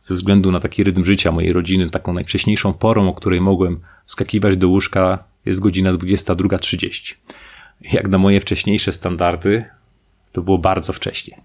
Ze 0.00 0.14
względu 0.14 0.52
na 0.52 0.60
taki 0.60 0.84
rytm 0.84 1.04
życia 1.04 1.32
mojej 1.32 1.52
rodziny, 1.52 1.90
taką 1.90 2.12
najwcześniejszą 2.12 2.72
porą, 2.72 3.08
o 3.08 3.14
której 3.14 3.40
mogłem 3.40 3.80
skakiwać 4.06 4.56
do 4.56 4.68
łóżka, 4.68 5.24
jest 5.44 5.60
godzina 5.60 5.92
22.30 5.92 7.14
jak 7.82 8.08
na 8.08 8.18
moje 8.18 8.40
wcześniejsze 8.40 8.92
standardy, 8.92 9.64
to 10.32 10.42
było 10.42 10.58
bardzo 10.58 10.92
wcześnie. 10.92 11.36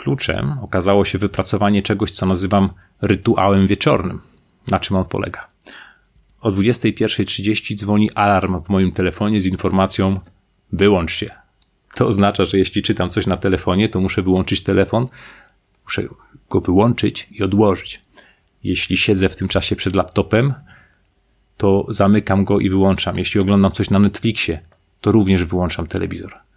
Kluczem 0.00 0.54
okazało 0.62 1.04
się 1.04 1.18
wypracowanie 1.18 1.82
czegoś, 1.82 2.10
co 2.10 2.26
nazywam 2.26 2.70
rytuałem 3.02 3.66
wieczornym. 3.66 4.20
Na 4.70 4.80
czym 4.80 4.96
on 4.96 5.04
polega? 5.04 5.48
O 6.40 6.50
21.30 6.50 7.74
dzwoni 7.74 8.10
alarm 8.10 8.62
w 8.62 8.68
moim 8.68 8.92
telefonie 8.92 9.40
z 9.40 9.46
informacją: 9.46 10.14
wyłącz 10.72 11.12
się. 11.12 11.30
To 11.94 12.06
oznacza, 12.06 12.44
że 12.44 12.58
jeśli 12.58 12.82
czytam 12.82 13.10
coś 13.10 13.26
na 13.26 13.36
telefonie, 13.36 13.88
to 13.88 14.00
muszę 14.00 14.22
wyłączyć 14.22 14.62
telefon, 14.62 15.08
muszę 15.84 16.02
go 16.50 16.60
wyłączyć 16.60 17.28
i 17.30 17.42
odłożyć. 17.42 18.00
Jeśli 18.64 18.96
siedzę 18.96 19.28
w 19.28 19.36
tym 19.36 19.48
czasie 19.48 19.76
przed 19.76 19.96
laptopem, 19.96 20.54
to 21.56 21.86
zamykam 21.88 22.44
go 22.44 22.58
i 22.60 22.70
wyłączam. 22.70 23.18
Jeśli 23.18 23.40
oglądam 23.40 23.72
coś 23.72 23.90
na 23.90 23.98
Netflixie, 23.98 24.60
to 25.00 25.12
również 25.12 25.44
wyłączam 25.44 25.86
telewizor. 25.86 26.49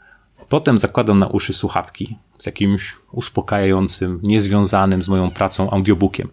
Potem 0.54 0.78
zakładam 0.78 1.20
na 1.20 1.28
uszy 1.28 1.54
słuchawki 1.54 2.18
z 2.40 2.46
jakimś 2.46 2.96
uspokajającym, 3.12 4.20
niezwiązanym 4.24 5.04
z 5.04 5.10
moją 5.10 5.32
pracą 5.32 5.70
audiobookiem. 5.70 6.30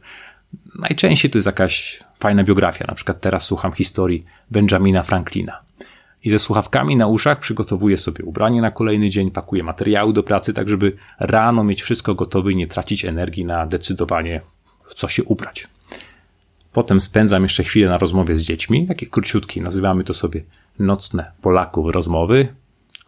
Najczęściej 0.79 1.31
to 1.31 1.39
jest 1.39 1.47
jakaś 1.47 2.01
fajna 2.19 2.45
biografia, 2.45 2.85
na 2.89 2.95
przykład 2.95 3.21
teraz 3.21 3.45
słucham 3.45 3.73
historii 3.73 4.25
Benjamina 4.51 5.03
Franklina. 5.03 5.61
I 6.25 6.31
ze 6.31 6.39
słuchawkami 6.39 6.97
na 6.97 7.07
uszach 7.07 7.41
przygotowuję 7.41 7.97
sobie 7.97 8.25
ubranie 8.25 8.63
na 8.63 8.71
kolejny 8.71 9.11
dzień, 9.11 9.31
pakuję 9.31 9.63
materiały 9.63 10.13
do 10.13 10.23
pracy, 10.23 10.53
tak 10.53 10.69
żeby 10.69 10.97
rano 11.21 11.65
mieć 11.65 11.83
wszystko 11.83 12.15
gotowe 12.15 12.53
i 12.53 12.57
nie 12.57 12.67
tracić 12.67 13.05
energii 13.05 13.45
na 13.45 13.67
decydowanie, 13.67 14.41
w 14.85 14.95
co 14.95 15.09
się 15.09 15.25
ubrać. 15.25 15.69
Potem 16.73 17.01
spędzam 17.01 17.43
jeszcze 17.43 17.65
chwilę 17.65 17.89
na 17.89 17.99
rozmowie 17.99 18.37
z 18.37 18.43
dziećmi, 18.43 18.87
takie 18.87 19.07
króciutkie, 19.07 19.63
nazywamy 19.63 20.05
to 20.05 20.15
sobie 20.15 20.43
nocne 20.79 21.33
Polaków 21.43 21.93
rozmowy. 21.93 22.60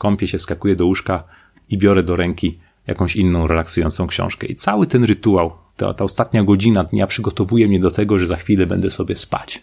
Kąpię 0.03 0.27
się, 0.27 0.39
skakuję 0.39 0.77
do 0.77 0.87
łóżka 0.87 1.25
i 1.69 1.79
biorę 1.79 2.03
do 2.03 2.17
ręki 2.17 2.59
jakąś 2.87 3.17
inną 3.17 3.47
relaksującą 3.47 4.07
książkę. 4.07 4.47
I 4.47 4.55
cały 4.55 4.87
ten 4.87 5.05
rytuał, 5.05 5.53
ta, 5.77 5.95
ta 5.95 6.05
ostatnia 6.05 6.45
godzina 6.45 6.85
dnia 6.85 7.07
przygotowuje 7.07 7.69
mnie 7.69 7.81
do 7.81 7.91
tego, 7.91 8.19
że 8.19 8.27
za 8.27 8.37
chwilę 8.37 8.67
będę 8.67 8.91
sobie 8.91 9.17
spać. 9.17 9.63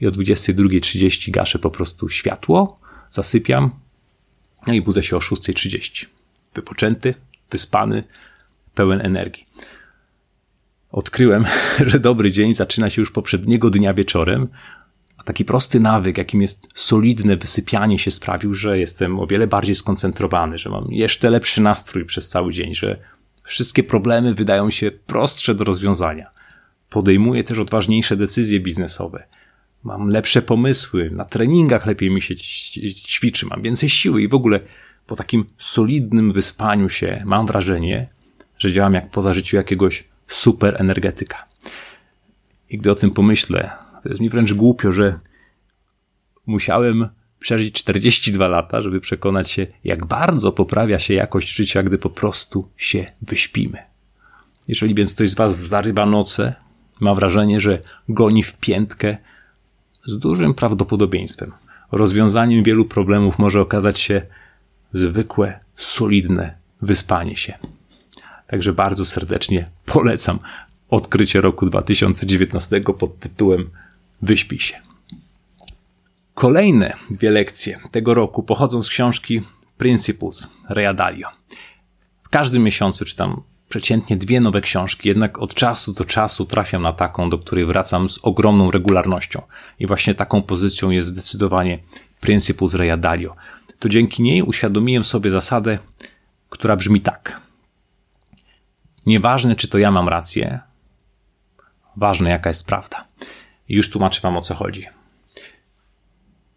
I 0.00 0.06
o 0.06 0.10
22.30 0.10 1.30
gaszę 1.30 1.58
po 1.58 1.70
prostu 1.70 2.08
światło, 2.08 2.78
zasypiam, 3.10 3.70
no 4.66 4.72
i 4.72 4.82
budzę 4.82 5.02
się 5.02 5.16
o 5.16 5.18
6.30. 5.18 6.06
Wypoczęty, 6.54 7.14
wyspany, 7.50 8.04
pełen 8.74 9.00
energii. 9.00 9.44
Odkryłem, 10.90 11.44
że 11.90 12.00
dobry 12.00 12.32
dzień 12.32 12.54
zaczyna 12.54 12.90
się 12.90 13.02
już 13.02 13.10
poprzedniego 13.10 13.70
dnia 13.70 13.94
wieczorem, 13.94 14.48
Taki 15.26 15.44
prosty 15.44 15.80
nawyk, 15.80 16.18
jakim 16.18 16.40
jest 16.40 16.66
solidne 16.74 17.36
wysypianie 17.36 17.98
się, 17.98 18.10
sprawił, 18.10 18.54
że 18.54 18.78
jestem 18.78 19.20
o 19.20 19.26
wiele 19.26 19.46
bardziej 19.46 19.74
skoncentrowany, 19.74 20.58
że 20.58 20.70
mam 20.70 20.86
jeszcze 20.90 21.30
lepszy 21.30 21.62
nastrój 21.62 22.04
przez 22.04 22.28
cały 22.28 22.52
dzień, 22.52 22.74
że 22.74 22.98
wszystkie 23.42 23.84
problemy 23.84 24.34
wydają 24.34 24.70
się 24.70 24.90
prostsze 24.90 25.54
do 25.54 25.64
rozwiązania. 25.64 26.30
Podejmuję 26.90 27.44
też 27.44 27.58
odważniejsze 27.58 28.16
decyzje 28.16 28.60
biznesowe. 28.60 29.26
Mam 29.84 30.08
lepsze 30.08 30.42
pomysły, 30.42 31.10
na 31.10 31.24
treningach 31.24 31.86
lepiej 31.86 32.10
mi 32.10 32.22
się 32.22 32.34
ćwiczy, 32.36 33.46
mam 33.46 33.62
więcej 33.62 33.88
siły 33.88 34.22
i 34.22 34.28
w 34.28 34.34
ogóle 34.34 34.60
po 35.06 35.16
takim 35.16 35.46
solidnym 35.58 36.32
wyspaniu 36.32 36.88
się 36.88 37.22
mam 37.24 37.46
wrażenie, 37.46 38.08
że 38.58 38.72
działam 38.72 38.94
jak 38.94 39.10
po 39.10 39.22
zażyciu 39.22 39.56
jakiegoś 39.56 40.04
super 40.28 40.76
energetyka. 40.78 41.46
I 42.70 42.78
gdy 42.78 42.90
o 42.90 42.94
tym 42.94 43.10
pomyślę, 43.10 43.85
to 44.06 44.10
jest 44.10 44.20
mi 44.20 44.28
wręcz 44.28 44.52
głupio, 44.52 44.92
że 44.92 45.18
musiałem 46.46 47.08
przeżyć 47.38 47.74
42 47.74 48.48
lata, 48.48 48.80
żeby 48.80 49.00
przekonać 49.00 49.50
się, 49.50 49.66
jak 49.84 50.06
bardzo 50.06 50.52
poprawia 50.52 50.98
się 50.98 51.14
jakość 51.14 51.54
życia, 51.54 51.82
gdy 51.82 51.98
po 51.98 52.10
prostu 52.10 52.68
się 52.76 53.12
wyśpimy. 53.22 53.78
Jeżeli 54.68 54.94
więc 54.94 55.14
ktoś 55.14 55.30
z 55.30 55.34
Was 55.34 55.56
zarywa 55.56 56.06
noce, 56.06 56.54
ma 57.00 57.14
wrażenie, 57.14 57.60
że 57.60 57.80
goni 58.08 58.42
w 58.42 58.54
piętkę, 58.54 59.16
z 60.04 60.18
dużym 60.18 60.54
prawdopodobieństwem 60.54 61.52
rozwiązaniem 61.92 62.62
wielu 62.62 62.84
problemów 62.84 63.38
może 63.38 63.60
okazać 63.60 64.00
się 64.00 64.22
zwykłe, 64.92 65.60
solidne 65.76 66.54
wyspanie 66.82 67.36
się. 67.36 67.58
Także 68.46 68.72
bardzo 68.72 69.04
serdecznie 69.04 69.68
polecam 69.86 70.38
odkrycie 70.88 71.40
roku 71.40 71.66
2019 71.66 72.80
pod 72.80 73.18
tytułem 73.18 73.70
Wyśpij 74.22 74.58
się. 74.58 74.80
Kolejne 76.34 76.96
dwie 77.10 77.30
lekcje 77.30 77.80
tego 77.90 78.14
roku 78.14 78.42
pochodzą 78.42 78.82
z 78.82 78.88
książki 78.88 79.42
Principles 79.78 80.50
Rea 80.68 80.94
Dalio. 80.94 81.28
W 82.22 82.28
każdym 82.28 82.62
miesiącu 82.62 83.04
czytam 83.04 83.42
przeciętnie 83.68 84.16
dwie 84.16 84.40
nowe 84.40 84.60
książki, 84.60 85.08
jednak 85.08 85.38
od 85.38 85.54
czasu 85.54 85.92
do 85.92 86.04
czasu 86.04 86.46
trafiam 86.46 86.82
na 86.82 86.92
taką, 86.92 87.30
do 87.30 87.38
której 87.38 87.66
wracam 87.66 88.08
z 88.08 88.18
ogromną 88.22 88.70
regularnością. 88.70 89.42
I 89.78 89.86
właśnie 89.86 90.14
taką 90.14 90.42
pozycją 90.42 90.90
jest 90.90 91.06
zdecydowanie 91.06 91.78
Principles 92.20 92.74
Rea 92.74 92.96
Dalio. 92.96 93.36
To 93.78 93.88
dzięki 93.88 94.22
niej 94.22 94.42
uświadomiłem 94.42 95.04
sobie 95.04 95.30
zasadę, 95.30 95.78
która 96.50 96.76
brzmi 96.76 97.00
tak. 97.00 97.40
Nieważne, 99.06 99.56
czy 99.56 99.68
to 99.68 99.78
ja 99.78 99.90
mam 99.90 100.08
rację, 100.08 100.60
ważne, 101.96 102.30
jaka 102.30 102.50
jest 102.50 102.66
prawda. 102.66 103.04
Już 103.68 103.90
tłumaczę 103.90 104.20
Wam 104.20 104.36
o 104.36 104.40
co 104.40 104.54
chodzi. 104.54 104.84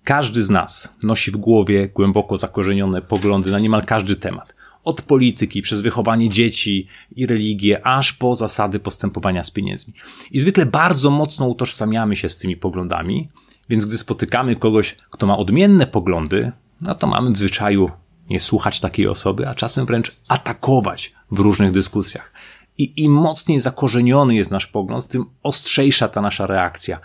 Każdy 0.03 0.43
z 0.43 0.49
nas 0.49 0.95
nosi 1.03 1.31
w 1.31 1.37
głowie 1.37 1.87
głęboko 1.87 2.37
zakorzenione 2.37 3.01
poglądy 3.01 3.51
na 3.51 3.59
niemal 3.59 3.85
każdy 3.85 4.15
temat. 4.15 4.55
Od 4.83 5.01
polityki, 5.01 5.61
przez 5.61 5.81
wychowanie 5.81 6.29
dzieci 6.29 6.87
i 7.15 7.25
religię, 7.25 7.87
aż 7.87 8.13
po 8.13 8.35
zasady 8.35 8.79
postępowania 8.79 9.43
z 9.43 9.51
pieniędzmi. 9.51 9.93
I 10.31 10.39
zwykle 10.39 10.65
bardzo 10.65 11.11
mocno 11.11 11.47
utożsamiamy 11.47 12.15
się 12.15 12.29
z 12.29 12.37
tymi 12.37 12.57
poglądami, 12.57 13.27
więc 13.69 13.85
gdy 13.85 13.97
spotykamy 13.97 14.55
kogoś, 14.55 14.95
kto 15.09 15.27
ma 15.27 15.37
odmienne 15.37 15.87
poglądy, 15.87 16.51
no 16.81 16.95
to 16.95 17.07
mamy 17.07 17.31
w 17.31 17.37
zwyczaju 17.37 17.91
nie 18.29 18.39
słuchać 18.39 18.79
takiej 18.79 19.07
osoby, 19.07 19.47
a 19.47 19.55
czasem 19.55 19.85
wręcz 19.85 20.15
atakować 20.27 21.13
w 21.31 21.39
różnych 21.39 21.71
dyskusjach. 21.71 22.33
I 22.79 23.03
im 23.03 23.11
mocniej 23.11 23.59
zakorzeniony 23.59 24.35
jest 24.35 24.51
nasz 24.51 24.67
pogląd, 24.67 25.07
tym 25.07 25.25
ostrzejsza 25.43 26.07
ta 26.07 26.21
nasza 26.21 26.47
reakcja. 26.47 26.99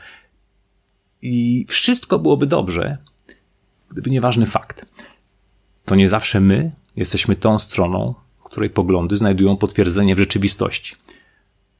I 1.22 1.66
wszystko 1.68 2.18
byłoby 2.18 2.46
dobrze, 2.46 2.98
gdyby 3.90 4.10
nieważny 4.10 4.46
fakt. 4.46 4.86
To 5.84 5.94
nie 5.94 6.08
zawsze 6.08 6.40
my 6.40 6.72
jesteśmy 6.96 7.36
tą 7.36 7.58
stroną, 7.58 8.14
której 8.44 8.70
poglądy 8.70 9.16
znajdują 9.16 9.56
potwierdzenie 9.56 10.14
w 10.14 10.18
rzeczywistości. 10.18 10.96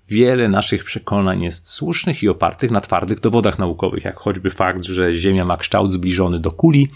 Wiele 0.09 0.49
naszych 0.49 0.85
przekonań 0.85 1.43
jest 1.43 1.69
słusznych 1.69 2.23
i 2.23 2.29
opartych 2.29 2.71
na 2.71 2.81
twardych 2.81 3.21
dowodach 3.21 3.59
naukowych, 3.59 4.05
jak 4.05 4.17
choćby 4.17 4.51
fakt, 4.51 4.85
że 4.85 5.15
Ziemia 5.15 5.45
ma 5.45 5.57
kształt 5.57 5.93
zbliżony 5.93 6.41
do 6.41 6.53
kuli, 6.53 6.89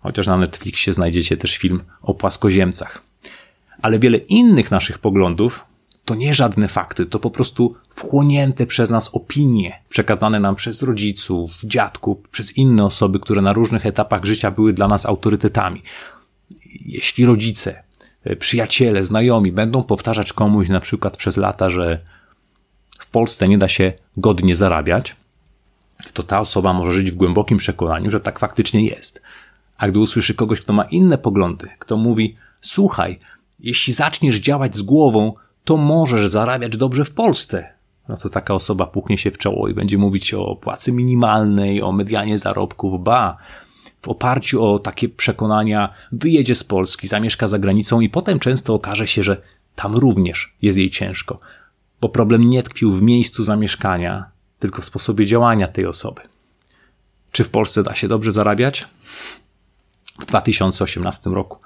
chociaż 0.00 0.26
na 0.26 0.36
Netflixie 0.36 0.92
znajdziecie 0.92 1.36
też 1.36 1.56
film 1.56 1.80
o 2.02 2.14
płaskoziemcach. 2.14 3.02
Ale 3.82 3.98
wiele 3.98 4.18
innych 4.18 4.70
naszych 4.70 4.98
poglądów 4.98 5.67
to 6.08 6.14
nie 6.14 6.34
żadne 6.34 6.68
fakty, 6.68 7.06
to 7.06 7.18
po 7.18 7.30
prostu 7.30 7.74
wchłonięte 7.90 8.66
przez 8.66 8.90
nas 8.90 9.14
opinie, 9.14 9.82
przekazane 9.88 10.40
nam 10.40 10.54
przez 10.54 10.82
rodziców, 10.82 11.50
dziadków, 11.64 12.18
przez 12.30 12.56
inne 12.56 12.84
osoby, 12.84 13.20
które 13.20 13.42
na 13.42 13.52
różnych 13.52 13.86
etapach 13.86 14.24
życia 14.24 14.50
były 14.50 14.72
dla 14.72 14.88
nas 14.88 15.06
autorytetami. 15.06 15.82
Jeśli 16.86 17.26
rodzice, 17.26 17.82
e, 18.24 18.36
przyjaciele, 18.36 19.04
znajomi 19.04 19.52
będą 19.52 19.84
powtarzać 19.84 20.32
komuś 20.32 20.68
na 20.68 20.80
przykład 20.80 21.16
przez 21.16 21.36
lata, 21.36 21.70
że 21.70 22.00
w 22.98 23.06
Polsce 23.06 23.48
nie 23.48 23.58
da 23.58 23.68
się 23.68 23.92
godnie 24.16 24.54
zarabiać, 24.54 25.16
to 26.12 26.22
ta 26.22 26.40
osoba 26.40 26.72
może 26.72 26.92
żyć 26.92 27.10
w 27.10 27.14
głębokim 27.14 27.58
przekonaniu, 27.58 28.10
że 28.10 28.20
tak 28.20 28.38
faktycznie 28.38 28.84
jest. 28.84 29.22
A 29.78 29.88
gdy 29.88 29.98
usłyszy 29.98 30.34
kogoś, 30.34 30.60
kto 30.60 30.72
ma 30.72 30.84
inne 30.84 31.18
poglądy, 31.18 31.68
kto 31.78 31.96
mówi: 31.96 32.36
Słuchaj, 32.60 33.18
jeśli 33.60 33.92
zaczniesz 33.92 34.36
działać 34.36 34.76
z 34.76 34.82
głową, 34.82 35.34
to 35.68 35.76
możesz 35.76 36.28
zarabiać 36.28 36.76
dobrze 36.76 37.04
w 37.04 37.10
Polsce. 37.10 37.72
No 38.08 38.16
to 38.16 38.30
taka 38.30 38.54
osoba 38.54 38.86
puknie 38.86 39.18
się 39.18 39.30
w 39.30 39.38
czoło 39.38 39.68
i 39.68 39.74
będzie 39.74 39.98
mówić 39.98 40.34
o 40.34 40.56
płacy 40.56 40.92
minimalnej, 40.92 41.82
o 41.82 41.92
medianie 41.92 42.38
zarobków, 42.38 43.02
ba. 43.02 43.36
W 44.02 44.08
oparciu 44.08 44.64
o 44.64 44.78
takie 44.78 45.08
przekonania 45.08 45.92
wyjedzie 46.12 46.54
z 46.54 46.64
Polski, 46.64 47.08
zamieszka 47.08 47.46
za 47.46 47.58
granicą 47.58 48.00
i 48.00 48.08
potem 48.08 48.38
często 48.38 48.74
okaże 48.74 49.06
się, 49.06 49.22
że 49.22 49.42
tam 49.74 49.96
również 49.96 50.54
jest 50.62 50.78
jej 50.78 50.90
ciężko, 50.90 51.40
bo 52.00 52.08
problem 52.08 52.48
nie 52.48 52.62
tkwił 52.62 52.92
w 52.92 53.02
miejscu 53.02 53.44
zamieszkania, 53.44 54.24
tylko 54.58 54.82
w 54.82 54.84
sposobie 54.84 55.26
działania 55.26 55.68
tej 55.68 55.86
osoby. 55.86 56.20
Czy 57.32 57.44
w 57.44 57.50
Polsce 57.50 57.82
da 57.82 57.94
się 57.94 58.08
dobrze 58.08 58.32
zarabiać? 58.32 58.86
W 60.20 60.26
2018 60.26 61.30
roku 61.30 61.58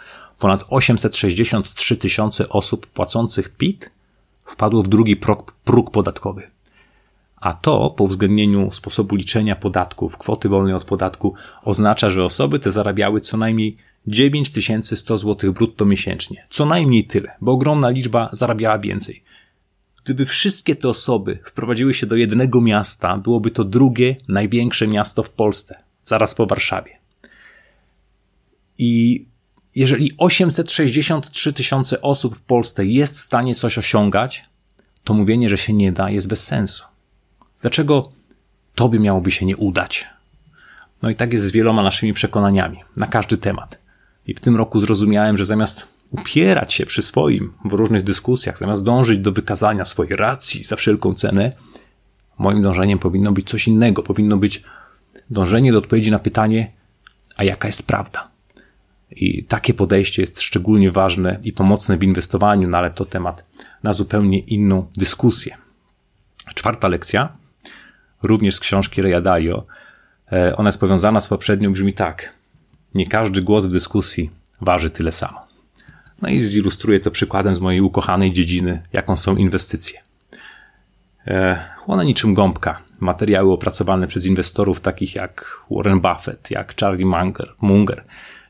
ponad 0.43 0.65
863 0.69 1.97
tysiące 1.97 2.49
osób 2.49 2.87
płacących 2.87 3.57
PIT 3.57 3.91
wpadło 4.45 4.83
w 4.83 4.89
drugi 4.89 5.17
próg, 5.17 5.53
próg 5.53 5.91
podatkowy. 5.91 6.43
A 7.37 7.53
to, 7.53 7.91
po 7.91 8.05
uwzględnieniu 8.05 8.71
sposobu 8.71 9.17
liczenia 9.17 9.57
podatków, 9.57 10.19
kwoty 10.19 10.49
wolnej 10.49 10.75
od 10.75 10.85
podatku, 10.85 11.35
oznacza, 11.65 12.11
że 12.11 12.25
osoby 12.25 12.59
te 12.59 12.71
zarabiały 12.71 13.21
co 13.21 13.37
najmniej 13.37 13.77
9100 14.07 15.17
zł 15.17 15.53
brutto 15.53 15.85
miesięcznie. 15.85 16.47
Co 16.51 16.67
najmniej 16.67 17.05
tyle, 17.05 17.37
bo 17.41 17.53
ogromna 17.53 17.91
liczba 17.91 18.29
zarabiała 18.33 18.79
więcej. 18.79 19.23
Gdyby 20.05 20.25
wszystkie 20.25 20.77
te 20.77 20.89
osoby 20.89 21.39
wprowadziły 21.45 21.95
się 21.95 22.07
do 22.07 22.17
jednego 22.17 22.61
miasta, 22.61 23.17
byłoby 23.17 23.51
to 23.51 23.65
drugie 23.65 24.17
największe 24.29 24.89
miasto 24.89 25.23
w 25.23 25.31
Polsce, 25.31 25.83
zaraz 26.05 26.35
po 26.35 26.47
Warszawie. 26.47 26.99
I 28.79 29.32
jeżeli 29.75 30.13
863 30.19 31.53
tysiące 31.53 32.03
osób 32.03 32.37
w 32.37 32.43
Polsce 32.43 32.87
jest 32.87 33.15
w 33.15 33.21
stanie 33.21 33.55
coś 33.55 33.79
osiągać, 33.79 34.45
to 35.05 35.15
mówienie, 35.15 35.49
że 35.49 35.59
się 35.59 35.73
nie 35.73 35.93
da, 35.93 36.11
jest 36.11 36.29
bez 36.29 36.47
sensu. 36.47 36.85
Dlaczego 37.61 38.13
tobie 38.75 38.99
miałoby 38.99 39.31
się 39.31 39.47
nie 39.47 39.57
udać? 39.57 40.07
No 41.03 41.11
i 41.11 41.17
tak 41.17 41.33
jest 41.33 41.45
z 41.45 41.51
wieloma 41.51 41.83
naszymi 41.83 42.13
przekonaniami 42.13 42.79
na 42.97 43.07
każdy 43.07 43.39
temat. 43.39 43.79
I 44.27 44.35
w 44.35 44.41
tym 44.41 44.57
roku 44.57 44.81
zrozumiałem, 44.81 45.37
że 45.37 45.45
zamiast 45.45 45.89
upierać 46.11 46.73
się 46.73 46.87
przy 46.87 47.03
swoim 47.03 47.53
w 47.65 47.73
różnych 47.73 48.03
dyskusjach, 48.03 48.59
zamiast 48.59 48.85
dążyć 48.85 49.19
do 49.19 49.33
wykazania 49.33 49.85
swojej 49.85 50.17
racji 50.17 50.65
za 50.65 50.77
wszelką 50.77 51.15
cenę, 51.15 51.51
moim 52.39 52.63
dążeniem 52.63 52.99
powinno 52.99 53.33
być 53.33 53.49
coś 53.49 53.69
innego. 53.69 54.03
Powinno 54.03 54.37
być 54.37 54.63
dążenie 55.31 55.73
do 55.73 55.79
odpowiedzi 55.79 56.11
na 56.11 56.19
pytanie, 56.19 56.73
a 57.37 57.45
jaka 57.45 57.69
jest 57.69 57.87
prawda? 57.87 58.32
I 59.17 59.45
takie 59.45 59.75
podejście 59.75 60.23
jest 60.23 60.41
szczególnie 60.41 60.91
ważne 60.91 61.39
i 61.45 61.53
pomocne 61.53 61.97
w 61.97 62.03
inwestowaniu, 62.03 62.69
no 62.69 62.79
ale 62.79 62.91
to 62.91 63.05
temat 63.05 63.47
na 63.83 63.93
zupełnie 63.93 64.39
inną 64.39 64.87
dyskusję. 64.97 65.57
Czwarta 66.55 66.89
lekcja, 66.89 67.37
również 68.23 68.55
z 68.55 68.61
książki 68.61 69.03
Reya 69.03 69.23
Dalio, 69.23 69.67
e, 70.33 70.57
ona 70.57 70.69
jest 70.69 70.81
powiązana 70.81 71.21
z 71.21 71.29
poprzednią, 71.29 71.73
brzmi 71.73 71.93
tak. 71.93 72.37
Nie 72.95 73.07
każdy 73.07 73.43
głos 73.43 73.67
w 73.67 73.73
dyskusji 73.73 74.31
waży 74.61 74.91
tyle 74.91 75.13
samo. 75.13 75.41
No 76.23 76.29
i 76.29 76.41
zilustruję 76.41 77.01
to 77.01 77.11
przykładem 77.11 77.55
z 77.55 77.61
mojej 77.61 77.81
ukochanej 77.81 78.33
dziedziny, 78.33 78.83
jaką 78.93 79.17
są 79.17 79.37
inwestycje. 79.37 80.01
E, 81.27 81.65
chłonę 81.77 82.05
niczym 82.05 82.35
gąbka 82.35 82.83
materiały 83.01 83.53
opracowane 83.53 84.07
przez 84.07 84.27
inwestorów 84.27 84.81
takich 84.81 85.15
jak 85.15 85.61
Warren 85.71 86.01
Buffett, 86.01 86.51
jak 86.51 86.75
Charlie 86.81 87.07
Munger, 87.07 87.55
Munger 87.61 88.05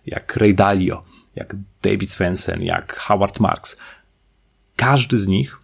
jak 0.07 0.37
Ray 0.37 0.55
Dalio, 0.55 1.03
jak 1.37 1.57
David 1.83 2.11
Svensson, 2.11 2.63
jak 2.63 2.97
Howard 2.97 3.41
Marks. 3.41 3.77
Każdy 4.77 5.19
z 5.19 5.29
nich 5.29 5.59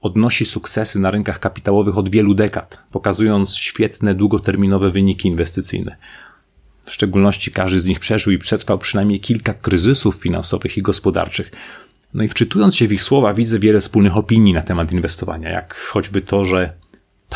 odnosi 0.00 0.44
sukcesy 0.44 0.98
na 0.98 1.10
rynkach 1.10 1.40
kapitałowych 1.40 1.98
od 1.98 2.10
wielu 2.10 2.34
dekad, 2.34 2.82
pokazując 2.92 3.56
świetne, 3.56 4.14
długoterminowe 4.14 4.90
wyniki 4.90 5.28
inwestycyjne. 5.28 5.96
W 6.86 6.92
szczególności 6.92 7.50
każdy 7.50 7.80
z 7.80 7.86
nich 7.86 8.00
przeżył 8.00 8.32
i 8.32 8.38
przetrwał 8.38 8.78
przynajmniej 8.78 9.20
kilka 9.20 9.54
kryzysów 9.54 10.14
finansowych 10.14 10.76
i 10.76 10.82
gospodarczych. 10.82 11.50
No 12.14 12.22
i 12.22 12.28
wczytując 12.28 12.76
się 12.76 12.88
w 12.88 12.92
ich 12.92 13.02
słowa, 13.02 13.34
widzę 13.34 13.58
wiele 13.58 13.80
wspólnych 13.80 14.16
opinii 14.16 14.52
na 14.52 14.62
temat 14.62 14.92
inwestowania, 14.92 15.50
jak 15.50 15.74
choćby 15.74 16.20
to, 16.20 16.44
że 16.44 16.72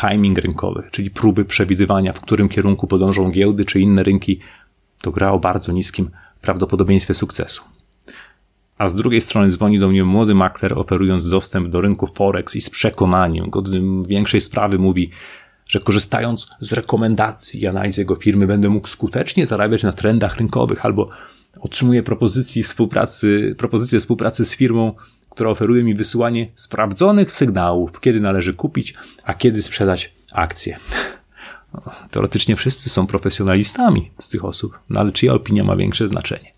timing 0.01 0.37
rynkowy, 0.37 0.83
czyli 0.91 1.11
próby 1.11 1.45
przewidywania, 1.45 2.13
w 2.13 2.21
którym 2.21 2.49
kierunku 2.49 2.87
podążą 2.87 3.31
giełdy 3.31 3.65
czy 3.65 3.79
inne 3.79 4.03
rynki, 4.03 4.39
to 5.01 5.11
gra 5.11 5.31
o 5.31 5.39
bardzo 5.39 5.71
niskim 5.71 6.09
prawdopodobieństwie 6.45 7.13
sukcesu. 7.13 7.63
A 8.77 8.87
z 8.87 8.95
drugiej 8.95 9.21
strony 9.21 9.49
dzwoni 9.49 9.79
do 9.79 9.87
mnie 9.87 10.03
młody 10.03 10.35
makler, 10.35 10.79
oferując 10.79 11.29
dostęp 11.29 11.69
do 11.69 11.81
rynku 11.81 12.07
Forex 12.07 12.55
i 12.55 12.61
z 12.61 12.69
przekonaniem, 12.69 13.49
godnym 13.49 14.03
większej 14.03 14.41
sprawy 14.41 14.79
mówi, 14.79 15.11
że 15.69 15.79
korzystając 15.79 16.47
z 16.59 16.73
rekomendacji 16.73 17.61
i 17.61 17.67
analiz 17.67 17.97
jego 17.97 18.15
firmy 18.15 18.47
będę 18.47 18.69
mógł 18.69 18.87
skutecznie 18.87 19.45
zarabiać 19.45 19.83
na 19.83 19.91
trendach 19.91 20.37
rynkowych 20.37 20.85
albo 20.85 21.09
otrzymuję 21.61 22.03
propozycję 22.03 22.63
współpracy, 22.63 23.55
propozycję 23.57 23.99
współpracy 23.99 24.45
z 24.45 24.55
firmą, 24.55 24.93
która 25.29 25.49
oferuje 25.49 25.83
mi 25.83 25.93
wysyłanie 25.93 26.51
sprawdzonych 26.55 27.31
sygnałów, 27.31 27.99
kiedy 27.99 28.19
należy 28.19 28.53
kupić, 28.53 28.93
a 29.23 29.33
kiedy 29.33 29.61
sprzedać 29.61 30.13
akcje. 30.33 30.77
Teoretycznie 32.11 32.55
wszyscy 32.55 32.89
są 32.89 33.07
profesjonalistami 33.07 34.11
z 34.17 34.29
tych 34.29 34.45
osób, 34.45 34.79
no 34.89 34.99
ale 34.99 35.11
czyja 35.11 35.33
opinia 35.33 35.63
ma 35.63 35.75
większe 35.75 36.07
znaczenie? 36.07 36.51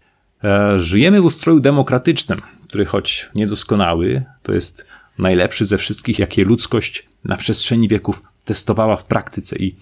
E, 0.44 0.80
żyjemy 0.80 1.22
w 1.22 1.26
ustroju 1.26 1.60
demokratycznym, 1.60 2.42
który 2.68 2.86
choć 2.86 3.30
niedoskonały, 3.36 4.24
to 4.44 4.54
jest 4.54 4.86
najlepszy 5.18 5.66
ze 5.66 5.78
wszystkich, 5.78 6.20
jakie 6.20 6.46
ludzkość 6.46 7.08
na 7.24 7.38
przestrzeni 7.38 7.88
wieków 7.88 8.22
testowała 8.46 8.96
w 8.96 9.06
praktyce 9.06 9.56
i 9.56 9.76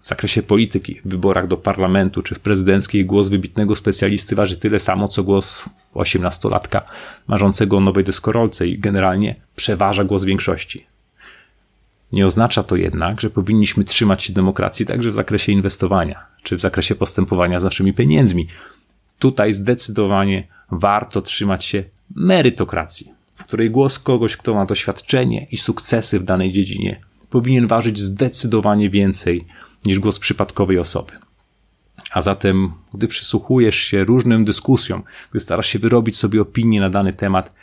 w 0.00 0.08
zakresie 0.08 0.42
polityki, 0.42 1.00
w 1.04 1.08
wyborach 1.08 1.46
do 1.46 1.56
parlamentu 1.56 2.22
czy 2.22 2.34
w 2.34 2.40
prezydenckich 2.40 3.06
głos 3.06 3.28
wybitnego 3.28 3.76
specjalisty 3.76 4.36
waży 4.36 4.56
tyle 4.56 4.80
samo, 4.80 5.08
co 5.08 5.22
głos 5.24 5.64
osiemnastolatka 5.94 6.82
marzącego 7.26 7.76
o 7.76 7.80
nowej 7.80 8.04
deskorolce 8.04 8.66
i 8.66 8.78
generalnie 8.78 9.34
przeważa 9.56 10.04
głos 10.04 10.24
większości. 10.24 10.86
Nie 12.14 12.26
oznacza 12.26 12.62
to 12.62 12.76
jednak, 12.76 13.20
że 13.20 13.30
powinniśmy 13.30 13.84
trzymać 13.84 14.22
się 14.22 14.32
demokracji 14.32 14.86
także 14.86 15.10
w 15.10 15.14
zakresie 15.14 15.52
inwestowania, 15.52 16.24
czy 16.42 16.56
w 16.56 16.60
zakresie 16.60 16.94
postępowania 16.94 17.60
z 17.60 17.64
naszymi 17.64 17.94
pieniędzmi. 17.94 18.46
Tutaj 19.18 19.52
zdecydowanie 19.52 20.46
warto 20.70 21.22
trzymać 21.22 21.64
się 21.64 21.84
merytokracji, 22.14 23.12
w 23.36 23.44
której 23.44 23.70
głos 23.70 23.98
kogoś, 23.98 24.36
kto 24.36 24.54
ma 24.54 24.66
doświadczenie 24.66 25.46
i 25.50 25.56
sukcesy 25.56 26.20
w 26.20 26.24
danej 26.24 26.52
dziedzinie, 26.52 27.00
powinien 27.30 27.66
ważyć 27.66 27.98
zdecydowanie 27.98 28.90
więcej 28.90 29.44
niż 29.86 29.98
głos 29.98 30.18
przypadkowej 30.18 30.78
osoby. 30.78 31.12
A 32.10 32.20
zatem, 32.20 32.72
gdy 32.94 33.08
przysłuchujesz 33.08 33.76
się 33.76 34.04
różnym 34.04 34.44
dyskusjom, 34.44 35.02
gdy 35.30 35.40
starasz 35.40 35.66
się 35.66 35.78
wyrobić 35.78 36.16
sobie 36.16 36.40
opinię 36.40 36.80
na 36.80 36.90
dany 36.90 37.12
temat, 37.12 37.54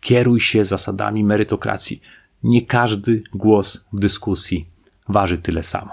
kieruj 0.00 0.40
się 0.40 0.64
zasadami 0.64 1.24
merytokracji. 1.24 2.00
Nie 2.42 2.62
każdy 2.62 3.22
głos 3.34 3.86
w 3.92 4.00
dyskusji 4.00 4.66
waży 5.08 5.38
tyle 5.38 5.62
samo. 5.62 5.90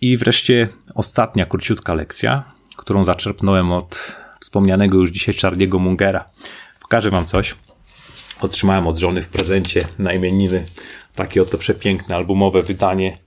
I 0.00 0.16
wreszcie 0.16 0.68
ostatnia 0.94 1.46
króciutka 1.46 1.94
lekcja, 1.94 2.44
którą 2.76 3.04
zaczerpnąłem 3.04 3.72
od 3.72 4.16
wspomnianego 4.40 4.98
już 4.98 5.10
dzisiaj 5.10 5.34
Charlie'ego 5.34 5.80
Mungera. 5.80 6.24
Pokażę 6.80 7.10
wam 7.10 7.26
coś. 7.26 7.54
Otrzymałem 8.40 8.86
od 8.86 8.98
żony 8.98 9.22
w 9.22 9.28
prezencie 9.28 9.84
na 9.98 10.12
imieniny 10.12 10.64
takie 11.14 11.42
oto 11.42 11.58
przepiękne 11.58 12.16
albumowe 12.16 12.62
wydanie 12.62 13.18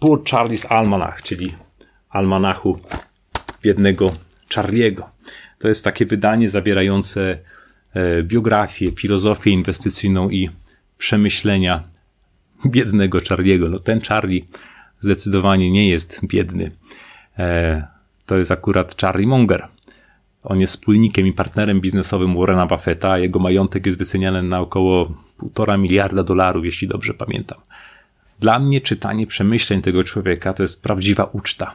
Poor 0.00 0.22
Charlie's 0.22 0.66
Almanach, 0.68 1.22
czyli 1.22 1.54
almanachu 2.10 2.78
biednego 3.62 4.10
Charliego. 4.54 5.10
To 5.58 5.68
jest 5.68 5.84
takie 5.84 6.06
wydanie 6.06 6.48
zawierające 6.48 7.38
e, 7.94 8.22
biografię, 8.22 8.92
filozofię 8.92 9.50
inwestycyjną 9.50 10.30
i 10.30 10.48
przemyślenia 11.02 11.82
biednego 12.66 13.18
Charliego. 13.28 13.68
No 13.68 13.78
ten 13.78 14.00
Charlie 14.00 14.46
zdecydowanie 15.00 15.70
nie 15.70 15.88
jest 15.88 16.20
biedny. 16.26 16.72
E, 17.38 17.86
to 18.26 18.38
jest 18.38 18.50
akurat 18.50 19.00
Charlie 19.00 19.26
Munger. 19.26 19.68
On 20.42 20.60
jest 20.60 20.72
wspólnikiem 20.72 21.26
i 21.26 21.32
partnerem 21.32 21.80
biznesowym 21.80 22.36
Warrena 22.36 22.66
Buffetta. 22.66 23.18
Jego 23.18 23.38
majątek 23.38 23.86
jest 23.86 23.98
wyceniany 23.98 24.42
na 24.42 24.60
około 24.60 25.14
1,5 25.42 25.78
miliarda 25.78 26.22
dolarów, 26.22 26.64
jeśli 26.64 26.88
dobrze 26.88 27.14
pamiętam. 27.14 27.58
Dla 28.40 28.58
mnie 28.58 28.80
czytanie 28.80 29.26
przemyśleń 29.26 29.82
tego 29.82 30.04
człowieka 30.04 30.52
to 30.52 30.62
jest 30.62 30.82
prawdziwa 30.82 31.24
uczta. 31.24 31.74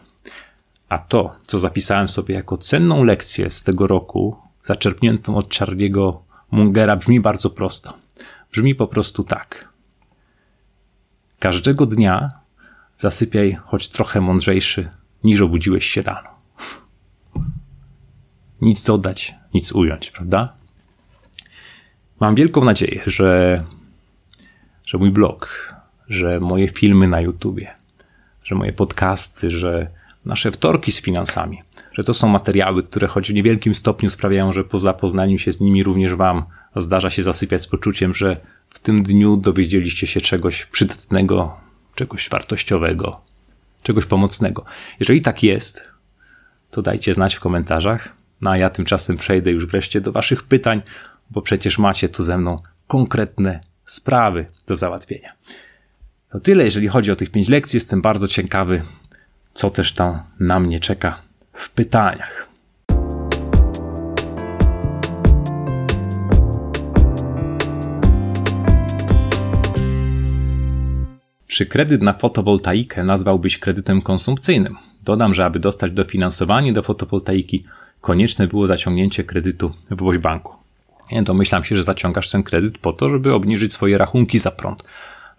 A 0.90 0.98
to, 0.98 1.36
co 1.42 1.60
zapisałem 1.60 2.08
sobie 2.08 2.36
jako 2.36 2.58
cenną 2.58 3.04
lekcję 3.04 3.52
z 3.52 3.64
tego 3.64 3.88
roku, 3.88 4.38
zaczerpniętą 4.64 5.36
od 5.36 5.50
Charlie'ego 5.50 6.18
Mungera, 6.52 6.96
brzmi 6.96 7.20
bardzo 7.20 7.50
prosto. 7.50 8.07
Brzmi 8.52 8.76
po 8.76 8.88
prostu 8.88 9.24
tak. 9.24 9.70
Każdego 11.40 11.86
dnia 11.86 12.32
zasypiaj 12.98 13.58
choć 13.66 13.88
trochę 13.90 14.22
mądrzejszy, 14.22 14.90
niż 15.24 15.42
obudziłeś 15.42 15.86
się 15.86 16.02
rano. 16.02 16.30
Nic 18.62 18.84
dodać, 18.84 19.36
nic 19.54 19.72
ująć, 19.72 20.12
prawda? 20.12 20.54
Mam 22.20 22.36
wielką 22.36 22.64
nadzieję, 22.64 23.04
że, 23.06 23.64
że 24.88 24.98
mój 24.98 25.12
blog, 25.12 25.74
że 26.10 26.40
moje 26.40 26.68
filmy 26.68 27.08
na 27.08 27.22
YouTubie, 27.22 27.76
że 28.44 28.56
moje 28.56 28.74
podcasty, 28.74 29.50
że 29.50 29.90
nasze 30.26 30.52
wtorki 30.52 30.92
z 30.92 31.02
finansami, 31.02 31.60
że 31.98 32.04
to 32.04 32.14
są 32.14 32.28
materiały, 32.28 32.84
które 32.84 33.08
choć 33.08 33.32
w 33.32 33.34
niewielkim 33.34 33.76
stopniu 33.76 34.10
sprawiają, 34.10 34.52
że 34.52 34.64
po 34.64 34.80
zapoznaniu 34.80 35.38
się 35.38 35.52
z 35.52 35.62
nimi 35.62 35.84
również 35.84 36.16
Wam 36.16 36.44
zdarza 36.76 37.10
się 37.10 37.24
zasypiać 37.24 37.62
z 37.62 37.68
poczuciem, 37.68 38.14
że 38.14 38.38
w 38.70 38.80
tym 38.80 39.04
dniu 39.04 39.38
dowiedzieliście 39.38 40.08
się 40.08 40.22
czegoś 40.22 40.66
przydatnego, 40.66 41.58
czegoś 41.96 42.30
wartościowego, 42.30 43.22
czegoś 43.84 44.06
pomocnego. 44.06 44.66
Jeżeli 45.00 45.22
tak 45.22 45.44
jest, 45.44 45.88
to 46.72 46.82
dajcie 46.82 47.14
znać 47.14 47.36
w 47.36 47.40
komentarzach. 47.40 48.10
No 48.42 48.52
a 48.52 48.58
ja 48.58 48.70
tymczasem 48.70 49.18
przejdę 49.18 49.52
już 49.52 49.66
wreszcie 49.66 50.02
do 50.02 50.12
Waszych 50.12 50.44
pytań, 50.44 50.82
bo 51.30 51.42
przecież 51.42 51.78
macie 51.78 52.10
tu 52.10 52.24
ze 52.24 52.38
mną 52.38 52.58
konkretne 52.88 53.60
sprawy 53.86 54.46
do 54.68 54.76
załatwienia. 54.76 55.32
To 56.32 56.40
tyle, 56.40 56.64
jeżeli 56.64 56.88
chodzi 56.88 57.12
o 57.12 57.16
tych 57.16 57.32
pięć 57.32 57.50
lekcji. 57.50 57.78
Jestem 57.78 58.02
bardzo 58.02 58.28
ciekawy, 58.28 58.82
co 59.54 59.70
też 59.70 59.94
tam 59.94 60.20
na 60.40 60.60
mnie 60.60 60.80
czeka 60.80 61.27
w 61.58 61.70
pytaniach. 61.70 62.48
Czy 71.48 71.66
kredyt 71.66 72.02
na 72.02 72.14
fotowoltaikę 72.14 73.04
nazwałbyś 73.04 73.60
kredytem 73.60 74.02
konsumpcyjnym? 74.02 74.76
Dodam, 75.04 75.34
że 75.34 75.46
aby 75.46 75.60
dostać 75.60 75.92
dofinansowanie 75.92 76.74
do 76.74 76.84
fotowoltaiki, 76.84 77.64
konieczne 78.02 78.48
było 78.48 78.68
zaciągnięcie 78.68 79.24
kredytu 79.24 79.72
w 79.92 80.02
Woźbanku. 80.04 80.56
Nie 81.12 81.24
domyślam 81.24 81.64
się, 81.64 81.76
że 81.76 81.84
zaciągasz 81.84 82.30
ten 82.30 82.44
kredyt 82.44 82.78
po 82.78 82.94
to, 82.94 83.10
żeby 83.10 83.34
obniżyć 83.34 83.74
swoje 83.74 83.98
rachunki 83.98 84.40
za 84.40 84.52
prąd 84.52 84.84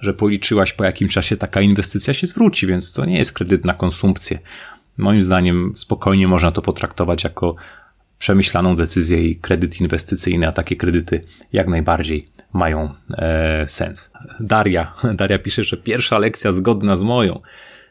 że 0.01 0.15
policzyłaś 0.15 0.73
po 0.73 0.85
jakim 0.85 1.09
czasie 1.09 1.37
taka 1.37 1.61
inwestycja 1.61 2.15
się 2.15 2.27
zwróci, 2.27 2.67
więc 2.67 2.93
to 2.93 3.05
nie 3.05 3.19
jest 3.19 3.33
kredyt 3.33 3.65
na 3.65 3.75
konsumpcję. 3.75 4.39
Moim 4.99 5.23
zdaniem 5.23 5.73
spokojnie 5.77 6.29
można 6.29 6.51
to 6.51 6.63
potraktować 6.63 7.25
jako 7.25 7.55
przemyślaną 8.19 8.77
decyzję 8.77 9.29
i 9.29 9.37
kredyt 9.37 9.81
inwestycyjny, 9.81 10.49
a 10.49 10.53
takie 10.53 10.77
kredyty 10.77 11.21
jak 11.53 11.69
najbardziej 11.69 12.27
mają 12.53 12.95
e, 13.13 13.65
sens. 13.67 14.13
Daria, 14.41 14.95
Daria 15.19 15.39
pisze, 15.39 15.65
że 15.65 15.77
pierwsza 15.77 16.19
lekcja 16.19 16.53
zgodna 16.53 16.97
z 16.97 17.03
moją. 17.03 17.41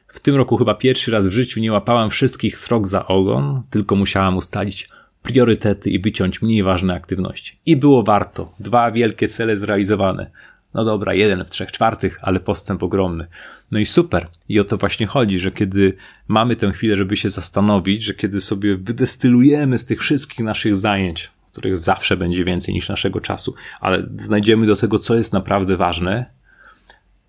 W 0.08 0.20
tym 0.20 0.36
roku 0.36 0.58
chyba 0.58 0.76
pierwszy 0.76 1.12
raz 1.12 1.28
w 1.28 1.32
życiu 1.32 1.60
nie 1.60 1.72
łapałam 1.72 2.10
wszystkich 2.10 2.58
srok 2.58 2.88
za 2.88 3.08
ogon, 3.08 3.63
tylko 3.70 3.96
musiałam 3.96 4.38
ustalić 4.38 4.89
priorytety 5.24 5.89
i 5.89 6.00
wyciąć 6.00 6.41
mniej 6.41 6.63
ważne 6.63 6.96
aktywności. 6.96 7.60
I 7.65 7.76
było 7.76 8.04
warto. 8.04 8.54
Dwa 8.60 8.91
wielkie 8.91 9.28
cele 9.28 9.58
zrealizowane. 9.58 10.32
No 10.73 10.86
dobra, 10.86 11.13
jeden 11.13 11.45
w 11.45 11.49
trzech 11.49 11.71
czwartych, 11.71 12.19
ale 12.21 12.39
postęp 12.39 12.84
ogromny. 12.84 13.27
No 13.71 13.80
i 13.80 13.86
super. 13.86 14.27
I 14.49 14.60
o 14.60 14.63
to 14.63 14.77
właśnie 14.77 15.08
chodzi, 15.08 15.39
że 15.39 15.51
kiedy 15.51 15.93
mamy 16.27 16.56
tę 16.56 16.71
chwilę, 16.71 16.95
żeby 16.95 17.17
się 17.17 17.30
zastanowić, 17.30 18.03
że 18.03 18.13
kiedy 18.13 18.41
sobie 18.41 18.77
wydestylujemy 18.77 19.77
z 19.77 19.86
tych 19.86 20.01
wszystkich 20.01 20.39
naszych 20.39 20.75
zajęć, 20.75 21.32
których 21.51 21.77
zawsze 21.77 22.17
będzie 22.17 22.45
więcej 22.45 22.73
niż 22.73 22.89
naszego 22.89 23.21
czasu, 23.21 23.56
ale 23.82 24.03
znajdziemy 24.17 24.67
do 24.67 24.75
tego, 24.75 24.99
co 24.99 25.15
jest 25.15 25.34
naprawdę 25.34 25.77
ważne, 25.77 26.38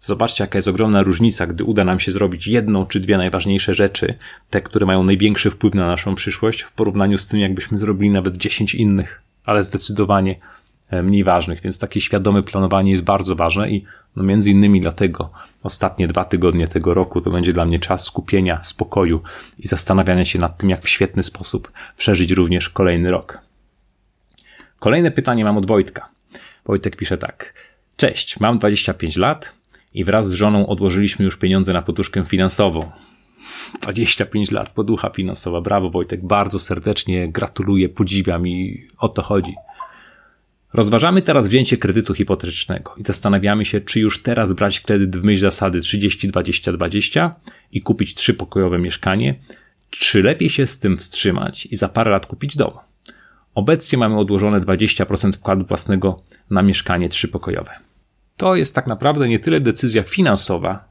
Zobaczcie, 0.00 0.44
jaka 0.44 0.58
jest 0.58 0.68
ogromna 0.68 1.02
różnica, 1.02 1.46
gdy 1.46 1.64
uda 1.64 1.84
nam 1.84 2.00
się 2.00 2.12
zrobić 2.12 2.46
jedną 2.46 2.86
czy 2.86 3.00
dwie 3.00 3.16
najważniejsze 3.16 3.74
rzeczy, 3.74 4.14
te, 4.50 4.60
które 4.60 4.86
mają 4.86 5.02
największy 5.02 5.50
wpływ 5.50 5.74
na 5.74 5.86
naszą 5.86 6.14
przyszłość, 6.14 6.62
w 6.62 6.72
porównaniu 6.72 7.18
z 7.18 7.26
tym, 7.26 7.40
jakbyśmy 7.40 7.78
zrobili 7.78 8.10
nawet 8.10 8.36
10 8.36 8.74
innych, 8.74 9.22
ale 9.44 9.62
zdecydowanie 9.62 10.38
mniej 10.92 11.24
ważnych, 11.24 11.60
więc 11.60 11.78
takie 11.78 12.00
świadome 12.00 12.42
planowanie 12.42 12.90
jest 12.90 13.04
bardzo 13.04 13.34
ważne 13.34 13.70
i 13.70 13.84
no 14.16 14.22
między 14.22 14.50
innymi 14.50 14.80
dlatego 14.80 15.30
ostatnie 15.62 16.08
dwa 16.08 16.24
tygodnie 16.24 16.68
tego 16.68 16.94
roku 16.94 17.20
to 17.20 17.30
będzie 17.30 17.52
dla 17.52 17.64
mnie 17.64 17.78
czas 17.78 18.04
skupienia, 18.04 18.64
spokoju 18.64 19.22
i 19.58 19.68
zastanawiania 19.68 20.24
się 20.24 20.38
nad 20.38 20.58
tym, 20.58 20.70
jak 20.70 20.82
w 20.82 20.88
świetny 20.88 21.22
sposób 21.22 21.72
przeżyć 21.96 22.30
również 22.30 22.68
kolejny 22.68 23.10
rok. 23.10 23.38
Kolejne 24.78 25.10
pytanie 25.10 25.44
mam 25.44 25.56
od 25.56 25.66
Wojtka. 25.66 26.08
Wojtek 26.66 26.96
pisze 26.96 27.16
tak. 27.16 27.54
Cześć, 27.96 28.40
mam 28.40 28.58
25 28.58 29.16
lat 29.16 29.52
i 29.94 30.04
wraz 30.04 30.28
z 30.28 30.32
żoną 30.32 30.66
odłożyliśmy 30.66 31.24
już 31.24 31.36
pieniądze 31.36 31.72
na 31.72 31.82
poduszkę 31.82 32.24
finansową. 32.24 32.90
25 33.82 34.50
lat, 34.50 34.70
poducha 34.70 35.10
finansowa. 35.10 35.60
Brawo 35.60 35.90
Wojtek, 35.90 36.26
bardzo 36.26 36.58
serdecznie 36.58 37.28
gratuluję, 37.28 37.88
podziwiam 37.88 38.48
i 38.48 38.86
o 38.98 39.08
to 39.08 39.22
chodzi. 39.22 39.54
Rozważamy 40.74 41.22
teraz 41.22 41.48
wzięcie 41.48 41.76
kredytu 41.76 42.14
hipotecznego 42.14 42.94
i 42.98 43.04
zastanawiamy 43.04 43.64
się, 43.64 43.80
czy 43.80 44.00
już 44.00 44.22
teraz 44.22 44.52
brać 44.52 44.80
kredyt 44.80 45.16
w 45.16 45.24
myśl 45.24 45.40
zasady 45.40 45.80
30-20-20 45.80 47.30
i 47.72 47.82
kupić 47.82 48.14
trzypokojowe 48.14 48.78
mieszkanie, 48.78 49.34
czy 49.90 50.22
lepiej 50.22 50.50
się 50.50 50.66
z 50.66 50.78
tym 50.78 50.96
wstrzymać 50.96 51.66
i 51.66 51.76
za 51.76 51.88
parę 51.88 52.10
lat 52.10 52.26
kupić 52.26 52.56
dom. 52.56 52.72
Obecnie 53.54 53.98
mamy 53.98 54.18
odłożone 54.18 54.60
20% 54.60 55.32
wkładu 55.32 55.64
własnego 55.64 56.16
na 56.50 56.62
mieszkanie 56.62 57.08
trzypokojowe. 57.08 57.70
To 58.36 58.56
jest 58.56 58.74
tak 58.74 58.86
naprawdę 58.86 59.28
nie 59.28 59.38
tyle 59.38 59.60
decyzja 59.60 60.02
finansowa, 60.02 60.84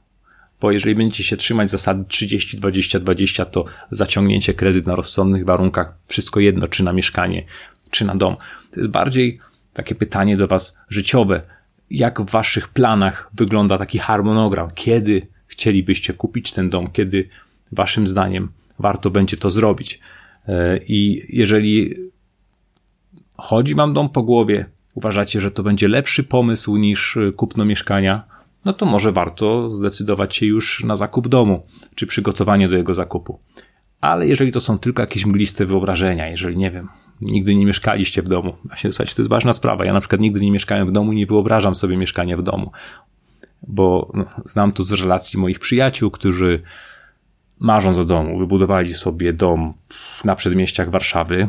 bo 0.61 0.71
jeżeli 0.71 0.95
będziecie 0.95 1.23
się 1.23 1.37
trzymać 1.37 1.69
zasady 1.69 2.05
30, 2.07 2.57
20, 2.57 2.99
20, 2.99 3.45
to 3.45 3.65
zaciągnięcie 3.91 4.53
kredyt 4.53 4.87
na 4.87 4.95
rozsądnych 4.95 5.45
warunkach, 5.45 5.93
wszystko 6.07 6.39
jedno, 6.39 6.67
czy 6.67 6.83
na 6.83 6.93
mieszkanie, 6.93 7.43
czy 7.91 8.05
na 8.05 8.15
dom. 8.15 8.35
To 8.71 8.79
jest 8.79 8.89
bardziej 8.89 9.39
takie 9.77 9.95
pytanie 9.95 10.37
do 10.37 10.47
Was 10.47 10.77
życiowe. 10.89 11.41
Jak 11.89 12.21
w 12.21 12.29
Waszych 12.29 12.67
planach 12.67 13.29
wygląda 13.33 13.77
taki 13.77 13.97
harmonogram? 13.97 14.69
Kiedy 14.75 15.27
chcielibyście 15.47 16.13
kupić 16.13 16.53
ten 16.53 16.69
dom? 16.69 16.91
Kiedy 16.91 17.29
Waszym 17.71 18.07
zdaniem 18.07 18.49
warto 18.79 19.09
będzie 19.09 19.37
to 19.37 19.49
zrobić? 19.49 19.99
E, 20.47 20.77
I 20.77 21.21
jeżeli 21.29 21.93
chodzi 23.37 23.75
Wam 23.75 23.93
dom 23.93 24.09
po 24.09 24.23
głowie, 24.23 24.65
uważacie, 24.95 25.41
że 25.41 25.51
to 25.51 25.63
będzie 25.63 25.87
lepszy 25.87 26.23
pomysł 26.23 26.77
niż 26.77 27.17
kupno 27.35 27.65
mieszkania, 27.65 28.23
no 28.65 28.73
to 28.73 28.85
może 28.85 29.11
warto 29.11 29.69
zdecydować 29.69 30.35
się 30.35 30.45
już 30.45 30.83
na 30.83 30.95
zakup 30.95 31.27
domu, 31.27 31.63
czy 31.95 32.07
przygotowanie 32.07 32.69
do 32.69 32.77
jego 32.77 32.95
zakupu. 32.95 33.39
Ale 34.01 34.27
jeżeli 34.27 34.51
to 34.51 34.59
są 34.59 34.79
tylko 34.79 35.01
jakieś 35.01 35.25
mgliste 35.25 35.65
wyobrażenia, 35.65 36.29
jeżeli 36.29 36.57
nie 36.57 36.71
wiem, 36.71 36.87
nigdy 37.21 37.55
nie 37.55 37.65
mieszkaliście 37.65 38.21
w 38.21 38.27
domu, 38.27 38.53
właśnie 38.65 38.91
słuchajcie, 38.91 39.15
to 39.15 39.21
jest 39.21 39.29
ważna 39.29 39.53
sprawa. 39.53 39.85
Ja 39.85 39.93
na 39.93 39.99
przykład 39.99 40.21
nigdy 40.21 40.39
nie 40.39 40.51
mieszkałem 40.51 40.87
w 40.87 40.91
domu, 40.91 41.13
nie 41.13 41.25
wyobrażam 41.25 41.75
sobie 41.75 41.97
mieszkania 41.97 42.37
w 42.37 42.43
domu, 42.43 42.71
bo 43.67 44.11
no, 44.13 44.25
znam 44.45 44.71
to 44.71 44.83
z 44.83 44.91
relacji 44.91 45.39
moich 45.39 45.59
przyjaciół, 45.59 46.11
którzy 46.11 46.61
marząc 47.59 47.97
o 47.97 48.05
domu, 48.05 48.39
wybudowali 48.39 48.93
sobie 48.93 49.33
dom 49.33 49.73
na 50.23 50.35
przedmieściach 50.35 50.91
Warszawy, 50.91 51.47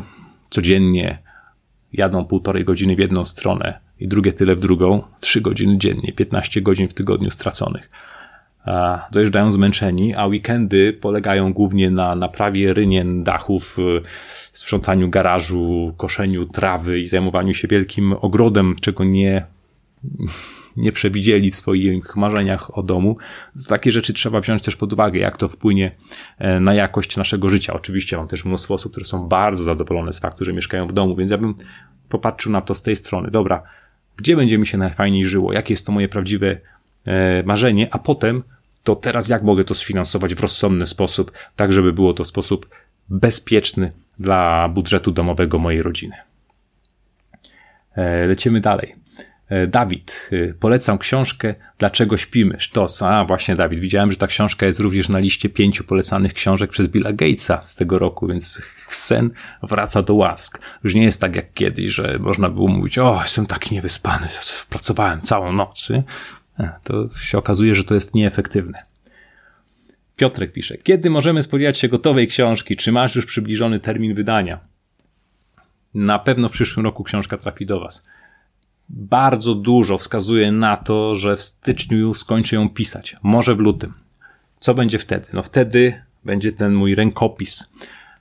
codziennie 0.49 1.19
jadą 1.93 2.25
półtorej 2.25 2.65
godziny 2.65 2.95
w 2.95 2.99
jedną 2.99 3.25
stronę, 3.25 3.79
i 3.99 4.07
drugie 4.07 4.33
tyle 4.33 4.55
w 4.55 4.59
drugą, 4.59 5.03
3 5.19 5.41
godziny 5.41 5.77
dziennie, 5.77 6.13
15 6.13 6.61
godzin 6.61 6.87
w 6.87 6.93
tygodniu 6.93 7.31
straconych. 7.31 7.89
Dojeżdżają 9.11 9.51
zmęczeni, 9.51 10.15
a 10.15 10.27
weekendy 10.27 10.93
polegają 10.93 11.53
głównie 11.53 11.91
na 11.91 12.15
naprawie 12.15 12.73
rynien, 12.73 13.23
dachów, 13.23 13.79
y, 13.79 14.01
sprzątaniu 14.53 15.09
garażu, 15.09 15.93
koszeniu 15.97 16.45
trawy 16.45 16.99
i 16.99 17.07
zajmowaniu 17.07 17.53
się 17.53 17.67
wielkim 17.67 18.13
ogrodem, 18.13 18.75
czego 18.81 19.03
nie, 19.03 19.45
nie 20.77 20.91
przewidzieli 20.91 21.51
w 21.51 21.55
swoich 21.55 22.15
marzeniach 22.15 22.77
o 22.77 22.83
domu. 22.83 23.17
Takie 23.67 23.91
rzeczy 23.91 24.13
trzeba 24.13 24.39
wziąć 24.39 24.63
też 24.63 24.75
pod 24.75 24.93
uwagę, 24.93 25.19
jak 25.19 25.37
to 25.37 25.49
wpłynie 25.49 25.91
e, 26.37 26.59
na 26.59 26.73
jakość 26.73 27.17
naszego 27.17 27.49
życia. 27.49 27.73
Oczywiście 27.73 28.17
mam 28.17 28.27
też 28.27 28.45
mnóstwo 28.45 28.73
osób, 28.73 28.91
które 28.91 29.05
są 29.05 29.27
bardzo 29.27 29.63
zadowolone 29.63 30.13
z 30.13 30.19
faktu, 30.19 30.45
że 30.45 30.53
mieszkają 30.53 30.87
w 30.87 30.93
domu, 30.93 31.15
więc 31.15 31.31
ja 31.31 31.37
bym 31.37 31.55
popatrzył 32.09 32.51
na 32.51 32.61
to 32.61 32.75
z 32.75 32.81
tej 32.81 32.95
strony. 32.95 33.31
Dobra, 33.31 33.63
gdzie 34.17 34.35
będzie 34.35 34.57
mi 34.57 34.67
się 34.67 34.77
najfajniej 34.77 35.25
żyło, 35.25 35.53
jakie 35.53 35.73
jest 35.73 35.85
to 35.85 35.91
moje 35.91 36.09
prawdziwe 36.09 36.57
marzenie, 37.45 37.87
a 37.91 37.99
potem 37.99 38.43
to 38.83 38.95
teraz 38.95 39.29
jak 39.29 39.43
mogę 39.43 39.63
to 39.63 39.73
sfinansować 39.73 40.35
w 40.35 40.39
rozsądny 40.39 40.87
sposób, 40.87 41.31
tak 41.55 41.73
żeby 41.73 41.93
było 41.93 42.13
to 42.13 42.23
w 42.23 42.27
sposób 42.27 42.69
bezpieczny 43.09 43.91
dla 44.19 44.69
budżetu 44.69 45.11
domowego 45.11 45.59
mojej 45.59 45.81
rodziny. 45.81 46.15
E, 47.95 48.27
lecimy 48.27 48.59
dalej. 48.59 48.95
E, 49.49 49.67
Dawid, 49.67 50.29
e, 50.31 50.53
polecam 50.53 50.97
książkę 50.97 51.55
Dlaczego 51.79 52.17
śpimy? 52.17 52.55
Sztos. 52.59 53.01
A 53.01 53.25
właśnie, 53.25 53.55
Dawid, 53.55 53.79
widziałem, 53.79 54.11
że 54.11 54.17
ta 54.17 54.27
książka 54.27 54.65
jest 54.65 54.79
również 54.79 55.09
na 55.09 55.19
liście 55.19 55.49
pięciu 55.49 55.83
polecanych 55.83 56.33
książek 56.33 56.71
przez 56.71 56.87
Billa 56.87 57.13
Gatesa 57.13 57.65
z 57.65 57.75
tego 57.75 57.99
roku, 57.99 58.27
więc 58.27 58.61
sen 58.89 59.29
wraca 59.63 60.01
do 60.01 60.13
łask. 60.13 60.61
Już 60.83 60.95
nie 60.95 61.03
jest 61.03 61.21
tak 61.21 61.35
jak 61.35 61.53
kiedyś, 61.53 61.89
że 61.89 62.17
można 62.19 62.49
było 62.49 62.67
mówić, 62.67 62.97
o, 62.97 63.19
jestem 63.21 63.45
taki 63.45 63.75
niewyspany, 63.75 64.27
pracowałem 64.69 65.21
całą 65.21 65.51
noc. 65.51 65.87
To 66.83 67.09
się 67.09 67.37
okazuje, 67.37 67.75
że 67.75 67.83
to 67.83 67.93
jest 67.93 68.15
nieefektywne. 68.15 68.83
Piotrek 70.15 70.51
pisze, 70.51 70.77
kiedy 70.77 71.09
możemy 71.09 71.43
spodziewać 71.43 71.77
się 71.77 71.87
gotowej 71.87 72.27
książki? 72.27 72.75
Czy 72.75 72.91
masz 72.91 73.15
już 73.15 73.25
przybliżony 73.25 73.79
termin 73.79 74.13
wydania? 74.13 74.59
Na 75.93 76.19
pewno 76.19 76.49
w 76.49 76.51
przyszłym 76.51 76.85
roku 76.85 77.03
książka 77.03 77.37
trafi 77.37 77.65
do 77.65 77.79
Was 77.79 78.03
bardzo 78.89 79.55
dużo 79.55 79.97
wskazuje 79.97 80.51
na 80.51 80.77
to, 80.77 81.15
że 81.15 81.35
w 81.35 81.41
styczniu 81.41 82.13
skończę 82.13 82.55
ją 82.55 82.69
pisać. 82.69 83.15
Może 83.23 83.55
w 83.55 83.59
lutym. 83.59 83.93
Co 84.59 84.73
będzie 84.73 84.99
wtedy? 84.99 85.27
No 85.33 85.43
wtedy 85.43 86.01
będzie 86.25 86.51
ten 86.51 86.73
mój 86.73 86.95
rękopis. 86.95 87.73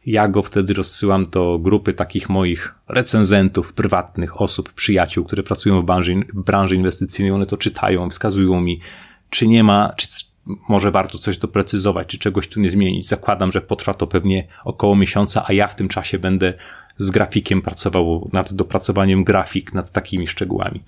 Ja 0.08 0.28
go 0.28 0.42
wtedy 0.42 0.74
rozsyłam 0.74 1.22
do 1.22 1.58
grupy 1.58 1.94
takich 1.94 2.28
moich 2.28 2.74
recenzentów, 2.88 3.72
prywatnych 3.72 4.40
osób, 4.40 4.72
przyjaciół, 4.72 5.24
które 5.24 5.42
pracują 5.42 5.82
w 5.82 5.84
branży, 5.84 6.14
branży 6.34 6.76
inwestycyjnej. 6.76 7.32
One 7.32 7.46
to 7.46 7.56
czytają, 7.56 8.10
wskazują 8.10 8.60
mi, 8.60 8.80
czy 9.30 9.48
nie 9.48 9.64
ma, 9.64 9.92
czy 9.96 10.08
może 10.68 10.90
warto 10.90 11.18
coś 11.18 11.38
doprecyzować, 11.38 12.06
czy 12.06 12.18
czegoś 12.18 12.48
tu 12.48 12.60
nie 12.60 12.70
zmienić. 12.70 13.08
Zakładam, 13.08 13.52
że 13.52 13.60
potrwa 13.60 13.94
to 13.94 14.06
pewnie 14.06 14.46
około 14.64 14.96
miesiąca, 14.96 15.44
a 15.46 15.52
ja 15.52 15.66
w 15.66 15.74
tym 15.74 15.88
czasie 15.88 16.18
będę 16.18 16.54
z 16.96 17.10
grafikiem 17.10 17.62
pracował 17.62 18.30
nad 18.32 18.52
dopracowaniem 18.52 19.24
grafik, 19.24 19.74
nad 19.74 19.92
takimi 19.92 20.28
szczegółami. 20.28 20.82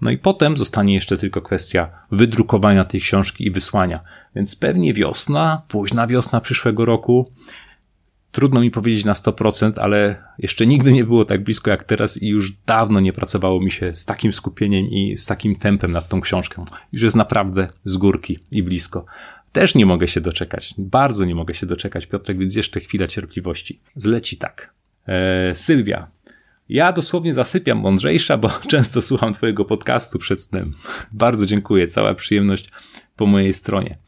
No 0.00 0.10
i 0.10 0.18
potem 0.18 0.56
zostanie 0.56 0.94
jeszcze 0.94 1.16
tylko 1.16 1.42
kwestia 1.42 1.88
wydrukowania 2.10 2.84
tej 2.84 3.00
książki 3.00 3.46
i 3.46 3.50
wysłania. 3.50 4.00
Więc 4.36 4.56
pewnie 4.56 4.94
wiosna, 4.94 5.62
późna 5.68 6.06
wiosna 6.06 6.40
przyszłego 6.40 6.84
roku. 6.84 7.28
Trudno 8.34 8.60
mi 8.60 8.70
powiedzieć 8.70 9.04
na 9.04 9.12
100%, 9.12 9.72
ale 9.76 10.22
jeszcze 10.38 10.66
nigdy 10.66 10.92
nie 10.92 11.04
było 11.04 11.24
tak 11.24 11.44
blisko 11.44 11.70
jak 11.70 11.84
teraz 11.84 12.22
i 12.22 12.28
już 12.28 12.52
dawno 12.52 13.00
nie 13.00 13.12
pracowało 13.12 13.60
mi 13.60 13.70
się 13.70 13.94
z 13.94 14.04
takim 14.04 14.32
skupieniem 14.32 14.86
i 14.86 15.16
z 15.16 15.26
takim 15.26 15.56
tempem 15.56 15.92
nad 15.92 16.08
tą 16.08 16.20
książką. 16.20 16.64
Już 16.92 17.02
jest 17.02 17.16
naprawdę 17.16 17.68
z 17.84 17.96
górki 17.96 18.38
i 18.52 18.62
blisko. 18.62 19.04
Też 19.52 19.74
nie 19.74 19.86
mogę 19.86 20.08
się 20.08 20.20
doczekać. 20.20 20.74
Bardzo 20.78 21.24
nie 21.24 21.34
mogę 21.34 21.54
się 21.54 21.66
doczekać, 21.66 22.06
Piotrek, 22.06 22.38
więc 22.38 22.54
jeszcze 22.56 22.80
chwila 22.80 23.06
cierpliwości. 23.06 23.80
Zleci 23.96 24.36
tak. 24.36 24.74
E, 25.06 25.54
Sylwia. 25.54 26.06
Ja 26.68 26.92
dosłownie 26.92 27.34
zasypiam 27.34 27.78
mądrzejsza, 27.78 28.36
bo 28.36 28.48
często 28.70 29.02
słucham 29.02 29.34
Twojego 29.34 29.64
podcastu 29.64 30.18
przed 30.18 30.42
snem. 30.42 30.72
Bardzo 31.12 31.46
dziękuję, 31.46 31.86
cała 31.86 32.14
przyjemność 32.14 32.70
po 33.16 33.26
mojej 33.26 33.52
stronie. 33.52 33.98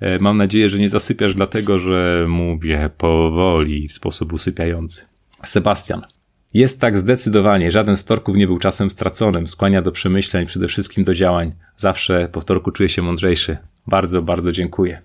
E, 0.00 0.18
mam 0.18 0.36
nadzieję, 0.36 0.68
że 0.68 0.78
nie 0.78 0.88
zasypiasz 0.88 1.34
dlatego, 1.34 1.78
że 1.78 2.26
mówię 2.28 2.90
powoli 2.98 3.88
w 3.88 3.92
sposób 3.92 4.32
usypiający. 4.32 5.04
Sebastian. 5.44 6.02
Jest 6.54 6.80
tak 6.80 6.98
zdecydowanie, 6.98 7.70
żaden 7.70 7.96
z 7.96 8.04
torków 8.04 8.36
nie 8.36 8.46
był 8.46 8.58
czasem 8.58 8.90
straconym, 8.90 9.46
skłania 9.46 9.82
do 9.82 9.92
przemyśleń, 9.92 10.46
przede 10.46 10.68
wszystkim 10.68 11.04
do 11.04 11.14
działań. 11.14 11.52
Zawsze 11.76 12.28
po 12.32 12.40
wtorku 12.40 12.70
czuję 12.70 12.88
się 12.88 13.02
mądrzejszy. 13.02 13.56
Bardzo, 13.86 14.22
bardzo 14.22 14.52
dziękuję. 14.52 15.00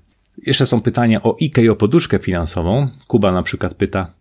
Jeszcze 0.45 0.65
są 0.65 0.81
pytania 0.81 1.23
o 1.23 1.35
IKE 1.41 1.61
i 1.63 1.69
o 1.69 1.75
poduszkę 1.75 2.19
finansową. 2.19 2.87
Kuba 3.07 3.31
na 3.31 3.43
przykład 3.43 3.73
pyta, 3.73 4.13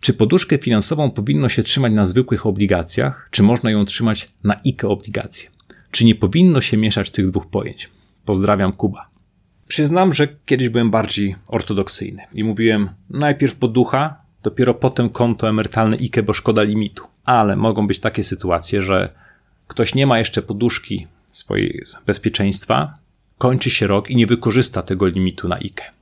czy 0.00 0.14
poduszkę 0.14 0.58
finansową 0.58 1.10
powinno 1.10 1.48
się 1.48 1.62
trzymać 1.62 1.92
na 1.92 2.04
zwykłych 2.04 2.46
obligacjach, 2.46 3.28
czy 3.30 3.42
można 3.42 3.70
ją 3.70 3.84
trzymać 3.84 4.28
na 4.44 4.60
IKE 4.66 4.88
obligacje? 4.88 5.50
Czy 5.90 6.04
nie 6.04 6.14
powinno 6.14 6.60
się 6.60 6.76
mieszać 6.76 7.10
tych 7.10 7.30
dwóch 7.30 7.46
pojęć? 7.46 7.90
Pozdrawiam 8.24 8.72
Kuba. 8.72 9.13
Przyznam, 9.74 10.12
że 10.12 10.28
kiedyś 10.46 10.68
byłem 10.68 10.90
bardziej 10.90 11.36
ortodoksyjny 11.48 12.22
i 12.34 12.44
mówiłem 12.44 12.90
najpierw 13.10 13.56
poducha, 13.56 14.16
dopiero 14.42 14.74
potem 14.74 15.08
konto 15.08 15.48
emerytalne 15.48 15.96
IKE, 15.96 16.22
bo 16.22 16.32
szkoda 16.32 16.62
limitu. 16.62 17.04
Ale 17.24 17.56
mogą 17.56 17.86
być 17.86 18.00
takie 18.00 18.24
sytuacje, 18.24 18.82
że 18.82 19.12
ktoś 19.66 19.94
nie 19.94 20.06
ma 20.06 20.18
jeszcze 20.18 20.42
poduszki 20.42 21.06
swojej 21.26 21.82
bezpieczeństwa, 22.06 22.94
kończy 23.38 23.70
się 23.70 23.86
rok 23.86 24.10
i 24.10 24.16
nie 24.16 24.26
wykorzysta 24.26 24.82
tego 24.82 25.06
limitu 25.06 25.48
na 25.48 25.56
IKE 25.56 25.94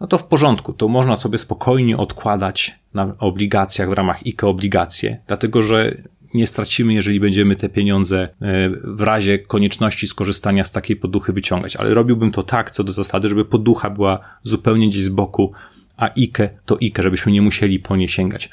no 0.00 0.06
to 0.06 0.18
w 0.18 0.24
porządku, 0.24 0.72
to 0.72 0.88
można 0.88 1.16
sobie 1.16 1.38
spokojnie 1.38 1.96
odkładać 1.96 2.78
na 2.94 3.14
obligacjach 3.18 3.90
w 3.90 3.92
ramach 3.92 4.22
IKE 4.26 4.46
obligacje, 4.46 5.18
dlatego 5.26 5.62
że 5.62 5.96
nie 6.34 6.46
stracimy, 6.46 6.94
jeżeli 6.94 7.20
będziemy 7.20 7.56
te 7.56 7.68
pieniądze 7.68 8.22
e, 8.22 8.70
w 8.84 9.00
razie 9.00 9.38
konieczności 9.38 10.06
skorzystania 10.06 10.64
z 10.64 10.72
takiej 10.72 10.96
poduchy 10.96 11.32
wyciągać. 11.32 11.76
Ale 11.76 11.94
robiłbym 11.94 12.30
to 12.30 12.42
tak, 12.42 12.70
co 12.70 12.84
do 12.84 12.92
zasady, 12.92 13.28
żeby 13.28 13.44
poducha 13.44 13.90
była 13.90 14.20
zupełnie 14.42 14.88
gdzieś 14.88 15.02
z 15.02 15.08
boku, 15.08 15.52
a 15.96 16.10
IKE 16.18 16.50
to 16.66 16.78
IKE, 16.82 17.02
żebyśmy 17.02 17.32
nie 17.32 17.42
musieli 17.42 17.78
po 17.78 17.96
nie 17.96 18.08
sięgać 18.08 18.50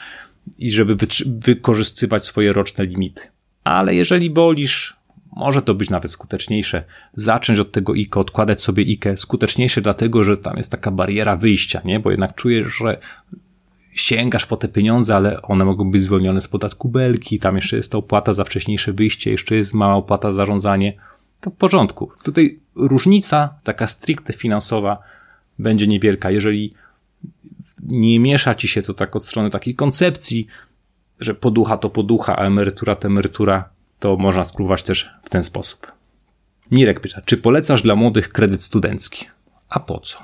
i 0.58 0.72
żeby 0.72 0.96
wykorzystywać 1.26 2.26
swoje 2.26 2.54
roczne 2.54 2.84
limity. 2.84 3.22
Ale 3.64 3.96
jeżeli 3.96 4.34
wolisz, 4.34 4.98
może 5.36 5.62
to 5.62 5.76
być 5.76 5.90
nawet 5.90 6.12
skuteczniejsze, 6.12 6.84
zacząć 7.14 7.60
od 7.60 7.72
tego 7.72 7.94
IKE, 7.94 8.20
odkładać 8.20 8.62
sobie 8.62 8.84
IKE, 8.84 9.18
skuteczniejsze 9.18 9.82
dlatego, 9.82 10.24
że 10.24 10.38
tam 10.38 10.58
jest 10.58 10.72
taka 10.72 10.92
bariera 10.92 11.38
wyjścia, 11.38 11.82
nie? 11.86 12.00
Bo 12.00 12.12
jednak 12.12 12.36
czujesz, 12.36 12.68
że 12.78 12.98
sięgasz 14.00 14.46
po 14.46 14.58
te 14.58 14.68
pieniądze, 14.68 15.16
ale 15.16 15.42
one 15.42 15.66
mogą 15.66 15.92
być 15.92 16.02
zwolnione 16.02 16.42
z 16.42 16.48
podatku 16.48 16.90
belki, 16.90 17.40
tam 17.40 17.56
jeszcze 17.56 17.78
jest 17.78 17.92
ta 17.92 17.98
opłata 17.98 18.34
za 18.34 18.44
wcześniejsze 18.44 18.94
wyjście, 18.94 19.32
jeszcze 19.32 19.56
jest 19.56 19.74
mała 19.74 19.96
opłata 19.96 20.32
za 20.32 20.36
zarządzanie. 20.36 20.94
To 21.42 21.50
w 21.50 21.54
porządku. 21.54 22.12
Tutaj 22.24 22.60
różnica, 22.76 23.60
taka 23.64 23.88
stricte 23.88 24.34
finansowa, 24.34 24.98
będzie 25.60 25.88
niewielka. 25.88 26.32
Jeżeli 26.32 26.74
nie 27.84 28.20
miesza 28.20 28.56
ci 28.56 28.68
się 28.68 28.82
to 28.82 28.94
tak 28.94 29.16
od 29.16 29.26
strony 29.26 29.50
takiej 29.50 29.76
koncepcji, 29.76 30.48
że 31.20 31.36
poducha 31.36 31.78
to 31.78 31.90
poducha, 31.90 32.36
a 32.36 32.46
emerytura 32.46 32.96
to 32.96 33.08
emerytura, 33.08 33.70
to 34.00 34.18
można 34.18 34.44
spróbować 34.44 34.84
też 34.84 35.10
w 35.24 35.30
ten 35.30 35.44
sposób. 35.44 35.92
Mirek 36.72 37.00
pyta, 37.00 37.22
czy 37.22 37.38
polecasz 37.38 37.82
dla 37.82 37.96
młodych 37.96 38.30
kredyt 38.30 38.64
studencki? 38.64 39.26
A 39.70 39.80
po 39.80 40.00
co? 40.00 40.20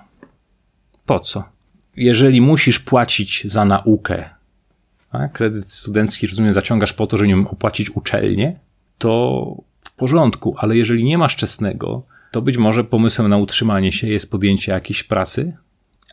Po 1.05 1.19
co? 1.19 1.52
Jeżeli 1.95 2.41
musisz 2.41 2.79
płacić 2.79 3.43
za 3.45 3.65
naukę, 3.65 4.29
a 5.11 5.27
kredyt 5.27 5.71
studencki, 5.71 6.27
rozumiem, 6.27 6.53
zaciągasz 6.53 6.93
po 6.93 7.07
to, 7.07 7.17
żeby 7.17 7.27
nim 7.27 7.47
opłacić 7.47 7.89
uczelnię, 7.89 8.59
to 8.97 9.55
w 9.83 9.91
porządku, 9.91 10.55
ale 10.57 10.77
jeżeli 10.77 11.03
nie 11.03 11.17
masz 11.17 11.35
czesnego, 11.35 12.03
to 12.31 12.41
być 12.41 12.57
może 12.57 12.83
pomysłem 12.83 13.27
na 13.27 13.37
utrzymanie 13.37 13.91
się 13.91 14.09
jest 14.09 14.31
podjęcie 14.31 14.71
jakiejś 14.71 15.03
pracy. 15.03 15.57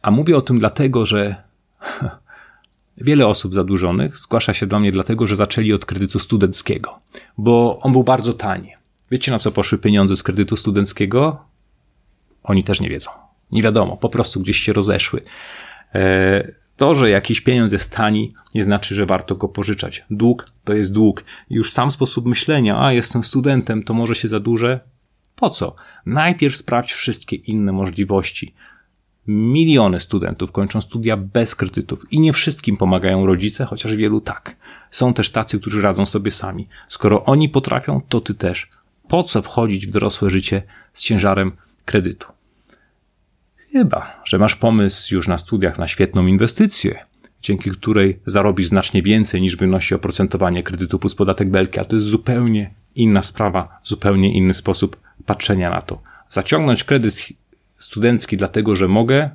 A 0.03 0.11
mówię 0.11 0.37
o 0.37 0.43
tym 0.43 0.59
dlatego, 0.59 1.07
że 1.07 1.37
wiele 2.97 3.27
osób 3.27 3.55
zadłużonych 3.55 4.17
zgłasza 4.17 4.55
się 4.55 4.67
do 4.67 4.81
mnie 4.81 4.93
dlatego, 4.93 5.27
że 5.27 5.37
zaczęli 5.37 5.73
od 5.73 5.85
kredytu 5.85 6.19
studenckiego, 6.19 6.99
bo 7.39 7.79
on 7.83 7.93
był 7.93 8.05
bardzo 8.05 8.33
tani. 8.33 8.73
Wiecie 9.11 9.33
na 9.33 9.39
co 9.39 9.53
poszły 9.53 9.79
pieniądze 9.79 10.17
z 10.17 10.23
kredytu 10.23 10.57
studenckiego? 10.57 11.45
Oni 12.43 12.65
też 12.65 12.81
nie 12.81 12.89
wiedzą. 12.89 13.11
Nie 13.53 13.63
wiadomo, 13.63 13.97
po 13.97 14.09
prostu 14.09 14.41
gdzieś 14.41 14.57
się 14.57 14.73
rozeszły. 14.73 15.23
E, 15.95 16.53
to, 16.77 16.95
że 16.95 17.11
jakiś 17.11 17.41
pieniądz 17.41 17.73
jest 17.73 17.91
tani, 17.91 18.33
nie 18.55 18.65
znaczy, 18.65 18.95
że 18.95 19.07
warto 19.07 19.35
go 19.35 19.49
pożyczać. 19.49 20.05
Dług 20.11 20.53
to 20.65 20.75
jest 20.75 20.93
dług. 20.93 21.25
Już 21.51 21.73
sam 21.73 21.91
sposób 21.91 22.27
myślenia, 22.27 22.83
a 22.85 22.93
jestem 22.93 23.25
studentem, 23.25 23.83
to 23.83 23.95
może 23.95 24.15
się 24.15 24.29
zadłużę. 24.29 24.81
Po 25.37 25.51
co? 25.51 25.75
Najpierw 26.07 26.57
sprawdź 26.57 26.93
wszystkie 26.93 27.37
inne 27.37 27.73
możliwości. 27.73 28.55
Miliony 29.27 30.01
studentów 30.01 30.53
kończą 30.53 30.81
studia 30.81 31.17
bez 31.17 31.55
kredytów 31.55 32.13
i 32.13 32.21
nie 32.21 32.33
wszystkim 32.33 32.77
pomagają 32.77 33.27
rodzice, 33.27 33.65
chociaż 33.65 33.97
wielu 33.97 34.21
tak. 34.21 34.57
Są 34.91 35.15
też 35.15 35.31
tacy, 35.31 35.61
którzy 35.61 35.83
radzą 35.83 36.07
sobie 36.07 36.31
sami. 36.31 36.69
Skoro 36.89 37.25
oni 37.25 37.49
potrafią, 37.49 38.01
to 38.09 38.21
ty 38.21 38.35
też. 38.35 38.69
Po 39.09 39.23
co 39.23 39.43
wchodzić 39.43 39.87
w 39.87 39.91
dorosłe 39.91 40.31
życie 40.31 40.63
z 40.93 41.03
ciężarem 41.03 41.53
kredytu? 41.85 42.27
Chyba, 43.73 44.23
że 44.25 44.39
masz 44.39 44.57
pomysł 44.57 45.15
już 45.15 45.29
na 45.29 45.39
studiach 45.39 45.79
na 45.79 45.87
świetną 45.87 46.27
inwestycję, 46.27 47.05
dzięki 47.43 47.71
której 47.71 48.21
zarobisz 48.27 48.67
znacznie 48.67 49.03
więcej 49.03 49.41
niż 49.41 49.57
wynosi 49.57 49.95
oprocentowanie 49.95 50.63
kredytu 50.63 50.99
plus 50.99 51.15
podatek 51.15 51.51
belki, 51.51 51.81
a 51.81 51.85
to 51.85 51.97
jest 51.97 52.07
zupełnie 52.07 52.75
inna 52.95 53.23
sprawa, 53.23 53.81
zupełnie 53.83 54.35
inny 54.35 54.55
sposób 54.55 55.01
patrzenia 55.27 55.71
na 55.71 55.83
to. 55.83 56.03
Zaciągnąć 56.29 56.85
kredyt 56.85 57.29
studencki 57.75 58.37
dlatego, 58.37 58.77
że 58.77 58.89
mogę, 58.89 59.31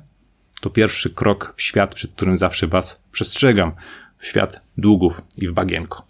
to 0.60 0.70
pierwszy 0.70 1.10
krok 1.10 1.52
w 1.56 1.62
świat, 1.62 1.94
przed 1.94 2.12
którym 2.12 2.36
zawsze 2.36 2.66
Was 2.66 3.04
przestrzegam, 3.12 3.72
w 4.18 4.26
świat 4.26 4.60
długów 4.78 5.22
i 5.38 5.48
w 5.48 5.52
bagienko. 5.52 6.06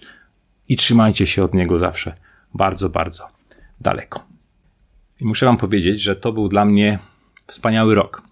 I 0.69 0.77
trzymajcie 0.77 1.27
się 1.27 1.45
od 1.45 1.55
niego 1.55 1.79
zawsze 1.79 2.17
bardzo, 2.55 2.89
bardzo 2.89 3.29
daleko. 3.81 4.25
I 5.21 5.25
muszę 5.25 5.47
Wam 5.47 5.57
powiedzieć, 5.57 6.01
że 6.01 6.17
to 6.17 6.33
był 6.33 6.49
dla 6.49 6.65
mnie 6.65 6.99
wspaniały 7.47 7.95
rok. 7.95 8.23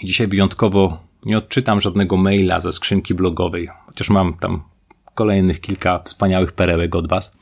I 0.00 0.06
dzisiaj 0.06 0.28
wyjątkowo 0.28 0.98
nie 1.24 1.38
odczytam 1.38 1.80
żadnego 1.80 2.16
maila 2.16 2.60
ze 2.60 2.72
skrzynki 2.72 3.14
blogowej, 3.14 3.68
chociaż 3.86 4.10
mam 4.10 4.34
tam 4.34 4.62
kolejnych 5.14 5.60
kilka 5.60 5.98
wspaniałych 5.98 6.52
perełek 6.52 6.94
od 6.94 7.08
Was. 7.08 7.36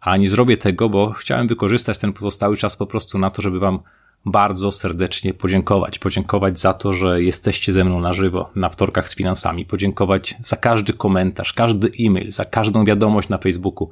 A 0.00 0.16
nie 0.16 0.28
zrobię 0.28 0.58
tego, 0.58 0.88
bo 0.88 1.12
chciałem 1.12 1.46
wykorzystać 1.46 1.98
ten 1.98 2.12
pozostały 2.12 2.56
czas 2.56 2.76
po 2.76 2.86
prostu 2.86 3.18
na 3.18 3.30
to, 3.30 3.42
żeby 3.42 3.58
Wam 3.58 3.78
bardzo 4.26 4.72
serdecznie 4.72 5.34
podziękować. 5.34 5.98
Podziękować 5.98 6.58
za 6.58 6.74
to, 6.74 6.92
że 6.92 7.22
jesteście 7.22 7.72
ze 7.72 7.84
mną 7.84 8.00
na 8.00 8.12
żywo 8.12 8.50
na 8.54 8.68
wtorkach 8.68 9.08
z 9.08 9.16
finansami. 9.16 9.66
Podziękować 9.66 10.34
za 10.40 10.56
każdy 10.56 10.92
komentarz, 10.92 11.52
każdy 11.52 11.90
e-mail, 12.00 12.30
za 12.30 12.44
każdą 12.44 12.84
wiadomość 12.84 13.28
na 13.28 13.38
Facebooku. 13.38 13.90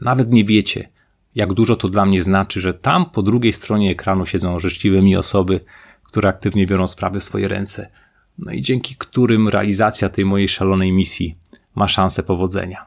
Nawet 0.00 0.32
nie 0.32 0.44
wiecie, 0.44 0.88
jak 1.36 1.54
dużo 1.54 1.76
to 1.76 1.88
dla 1.88 2.04
mnie 2.04 2.22
znaczy, 2.22 2.60
że 2.60 2.74
tam 2.74 3.10
po 3.10 3.22
drugiej 3.22 3.52
stronie 3.52 3.90
ekranu 3.90 4.26
siedzą 4.26 4.58
życzliwe 4.60 5.02
mi 5.02 5.16
osoby, 5.16 5.60
które 6.02 6.28
aktywnie 6.28 6.66
biorą 6.66 6.86
sprawy 6.86 7.20
w 7.20 7.24
swoje 7.24 7.48
ręce, 7.48 7.90
no 8.38 8.52
i 8.52 8.62
dzięki 8.62 8.96
którym 8.96 9.48
realizacja 9.48 10.08
tej 10.08 10.24
mojej 10.24 10.48
szalonej 10.48 10.92
misji 10.92 11.36
ma 11.74 11.88
szansę 11.88 12.22
powodzenia. 12.22 12.84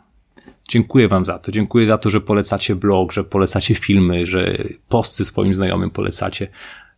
Dziękuję 0.70 1.08
Wam 1.08 1.26
za 1.26 1.40
to. 1.40 1.52
Dziękuję 1.52 1.86
za 1.86 1.98
to, 1.98 2.10
że 2.10 2.22
polecacie 2.22 2.76
blog, 2.76 3.12
że 3.12 3.24
polecacie 3.24 3.76
filmy, 3.76 4.26
że 4.26 4.58
posty 4.90 5.26
swoim 5.26 5.54
znajomym 5.54 5.90
polecacie 5.90 6.48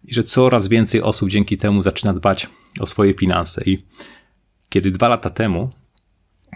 i 0.03 0.13
że 0.13 0.23
coraz 0.23 0.67
więcej 0.67 1.01
osób 1.01 1.29
dzięki 1.29 1.57
temu 1.57 1.81
zaczyna 1.81 2.13
dbać 2.13 2.49
o 2.79 2.85
swoje 2.85 3.13
finanse. 3.13 3.61
I 3.65 3.77
kiedy 4.69 4.91
dwa 4.91 5.07
lata 5.07 5.29
temu 5.29 5.69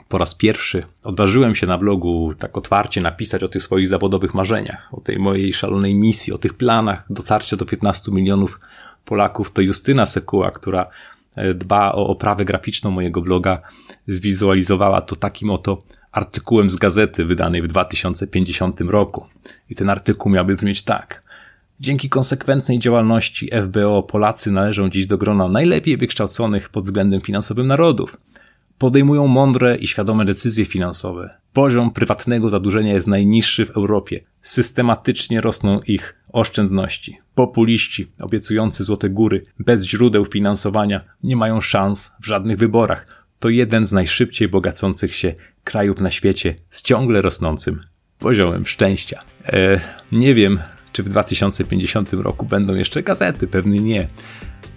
po 0.09 0.17
raz 0.17 0.35
pierwszy 0.35 0.83
odważyłem 1.03 1.55
się 1.55 1.67
na 1.67 1.77
blogu 1.77 2.33
tak 2.39 2.57
otwarcie 2.57 3.01
napisać 3.01 3.43
o 3.43 3.47
tych 3.47 3.63
swoich 3.63 3.87
zawodowych 3.87 4.33
marzeniach, 4.33 4.89
o 4.93 5.01
tej 5.01 5.19
mojej 5.19 5.53
szalonej 5.53 5.95
misji, 5.95 6.33
o 6.33 6.37
tych 6.37 6.53
planach 6.53 7.05
dotarcia 7.09 7.57
do 7.57 7.65
15 7.65 8.11
milionów 8.11 8.59
Polaków, 9.05 9.51
to 9.51 9.61
Justyna 9.61 10.05
Sekuła, 10.05 10.51
która 10.51 10.89
e, 11.35 11.53
dba 11.53 11.91
o 11.91 12.07
oprawę 12.07 12.45
graficzną 12.45 12.91
mojego 12.91 13.21
bloga, 13.21 13.61
zwizualizowała 14.07 15.01
to 15.01 15.15
takim 15.15 15.49
oto 15.49 15.83
artykułem 16.11 16.69
z 16.69 16.75
gazety 16.75 17.25
wydanej 17.25 17.61
w 17.61 17.67
2050 17.67 18.81
roku. 18.81 19.25
I 19.69 19.75
ten 19.75 19.89
artykuł 19.89 20.31
miałby 20.31 20.55
brzmieć 20.55 20.83
tak. 20.83 21.25
Dzięki 21.79 22.09
konsekwentnej 22.09 22.79
działalności 22.79 23.49
FBO 23.63 24.03
Polacy 24.03 24.51
należą 24.51 24.89
dziś 24.89 25.07
do 25.07 25.17
grona 25.17 25.47
najlepiej 25.47 25.97
wykształconych 25.97 26.69
pod 26.69 26.83
względem 26.83 27.21
finansowym 27.21 27.67
narodów 27.67 28.17
podejmują 28.77 29.27
mądre 29.27 29.77
i 29.77 29.87
świadome 29.87 30.25
decyzje 30.25 30.65
finansowe. 30.65 31.29
Poziom 31.53 31.91
prywatnego 31.91 32.49
zadłużenia 32.49 32.93
jest 32.93 33.07
najniższy 33.07 33.65
w 33.65 33.71
Europie. 33.71 34.23
Systematycznie 34.41 35.41
rosną 35.41 35.81
ich 35.81 36.15
oszczędności. 36.33 37.17
Populiści, 37.35 38.11
obiecujący 38.19 38.83
złote 38.83 39.09
góry, 39.09 39.43
bez 39.59 39.83
źródeł 39.83 40.25
finansowania, 40.25 41.01
nie 41.23 41.35
mają 41.35 41.61
szans 41.61 42.13
w 42.21 42.25
żadnych 42.25 42.57
wyborach. 42.57 43.25
To 43.39 43.49
jeden 43.49 43.85
z 43.85 43.91
najszybciej 43.91 44.47
bogacących 44.47 45.15
się 45.15 45.33
krajów 45.63 45.99
na 45.99 46.09
świecie 46.09 46.55
z 46.69 46.81
ciągle 46.81 47.21
rosnącym 47.21 47.79
poziomem 48.19 48.65
szczęścia. 48.65 49.21
E, 49.45 49.81
nie 50.11 50.33
wiem, 50.33 50.59
czy 50.95 51.03
w 51.03 51.09
2050 51.09 52.13
roku 52.13 52.45
będą 52.45 52.75
jeszcze 52.75 53.03
gazety, 53.03 53.47
pewnie 53.47 53.79
nie 53.79 54.07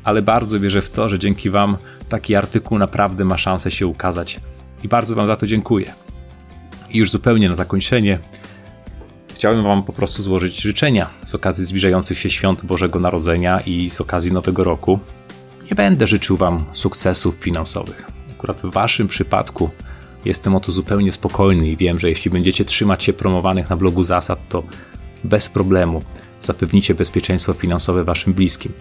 ale 0.04 0.22
bardzo 0.22 0.61
wierzę 0.61 0.83
w 0.83 0.90
to, 0.90 1.09
że 1.09 1.18
dzięki 1.18 1.50
Wam 1.50 1.76
taki 2.09 2.35
artykuł 2.35 2.78
naprawdę 2.78 3.24
ma 3.24 3.38
szansę 3.38 3.70
się 3.70 3.87
ukazać. 3.87 4.40
I 4.83 4.88
bardzo 4.88 5.14
Wam 5.14 5.26
za 5.26 5.37
to 5.37 5.46
dziękuję. 5.46 5.92
I 6.90 6.98
już 6.98 7.11
zupełnie 7.11 7.48
na 7.48 7.54
zakończenie 7.54 8.18
chciałbym 9.35 9.64
Wam 9.64 9.83
po 9.83 9.92
prostu 9.92 10.22
złożyć 10.22 10.61
życzenia 10.61 11.07
z 11.24 11.35
okazji 11.35 11.64
zbliżających 11.64 12.18
się 12.18 12.31
świąt 12.31 12.64
Bożego 12.64 13.00
Narodzenia 13.00 13.61
i 13.61 13.90
z 13.90 14.00
okazji 14.00 14.33
Nowego 14.33 14.64
Roku. 14.64 14.98
Nie 15.70 15.74
będę 15.74 16.07
życzył 16.07 16.37
Wam 16.37 16.64
sukcesów 16.72 17.35
finansowych. 17.35 18.07
Akurat 18.31 18.60
w 18.60 18.71
Waszym 18.71 19.08
przypadku 19.08 19.71
jestem 20.25 20.56
o 20.56 20.60
to 20.60 20.73
zupełnie 20.73 21.12
spokojny 21.12 21.69
i 21.69 21.77
wiem, 21.77 21.98
że 21.98 22.08
jeśli 22.08 22.31
będziecie 22.31 22.64
trzymać 22.64 23.04
się 23.04 23.12
promowanych 23.12 23.71
na 23.71 23.77
blogu 23.77 24.02
zasad, 24.02 24.38
to 24.48 24.62
bez 25.25 25.48
problemu 25.48 26.02
zapewnicie 26.40 26.94
bezpieczeństwo 26.94 27.52
finansowe 27.52 28.04
Waszym 28.04 28.33
bliskim 28.33 28.73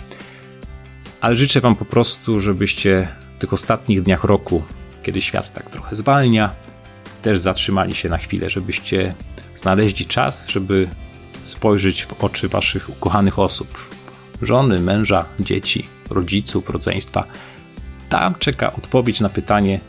ale 1.21 1.35
życzę 1.35 1.61
Wam 1.61 1.75
po 1.75 1.85
prostu, 1.85 2.39
żebyście 2.39 3.07
w 3.35 3.37
tych 3.37 3.53
ostatnich 3.53 4.01
dniach 4.01 4.23
roku, 4.23 4.63
kiedy 5.03 5.21
świat 5.21 5.53
tak 5.53 5.69
trochę 5.69 5.95
zwalnia, 5.95 6.53
też 7.21 7.39
zatrzymali 7.39 7.95
się 7.95 8.09
na 8.09 8.17
chwilę, 8.17 8.49
żebyście 8.49 9.13
znaleźli 9.55 10.05
czas, 10.05 10.47
żeby 10.47 10.87
spojrzeć 11.43 12.05
w 12.05 12.23
oczy 12.23 12.47
Waszych 12.47 12.89
ukochanych 12.89 13.39
osób, 13.39 13.89
żony, 14.41 14.79
męża, 14.79 15.25
dzieci, 15.39 15.87
rodziców, 16.09 16.69
rodzeństwa. 16.69 17.23
Tam 18.09 18.35
czeka 18.35 18.73
odpowiedź 18.73 19.19
na 19.19 19.29
pytanie, 19.29 19.79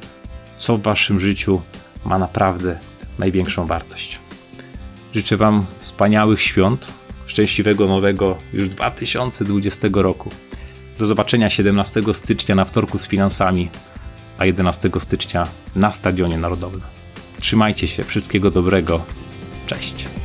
co 0.59 0.77
w 0.77 0.83
Waszym 0.83 1.21
życiu 1.21 1.63
ma 2.05 2.19
naprawdę 2.19 2.79
największą 3.19 3.67
wartość. 3.67 4.19
Życzę 5.15 5.37
Wam 5.37 5.67
wspaniałych 5.81 6.43
świąt, 6.43 6.93
szczęśliwego 7.27 7.87
nowego 7.87 8.37
już 8.53 8.69
2020 8.69 9.89
roku. 9.93 10.31
Do 10.99 11.07
zobaczenia 11.07 11.51
17 11.51 12.03
stycznia 12.13 12.55
na 12.55 12.65
wtorku 12.65 12.99
z 12.99 13.09
finansami, 13.09 13.69
a 14.39 14.47
11 14.47 14.91
stycznia 14.99 15.47
na 15.77 15.93
Stadionie 15.93 16.39
Narodowym. 16.39 16.81
Trzymajcie 17.41 17.89
się, 17.89 18.05
wszystkiego 18.05 18.51
dobrego. 18.51 19.05
Cześć. 19.67 20.18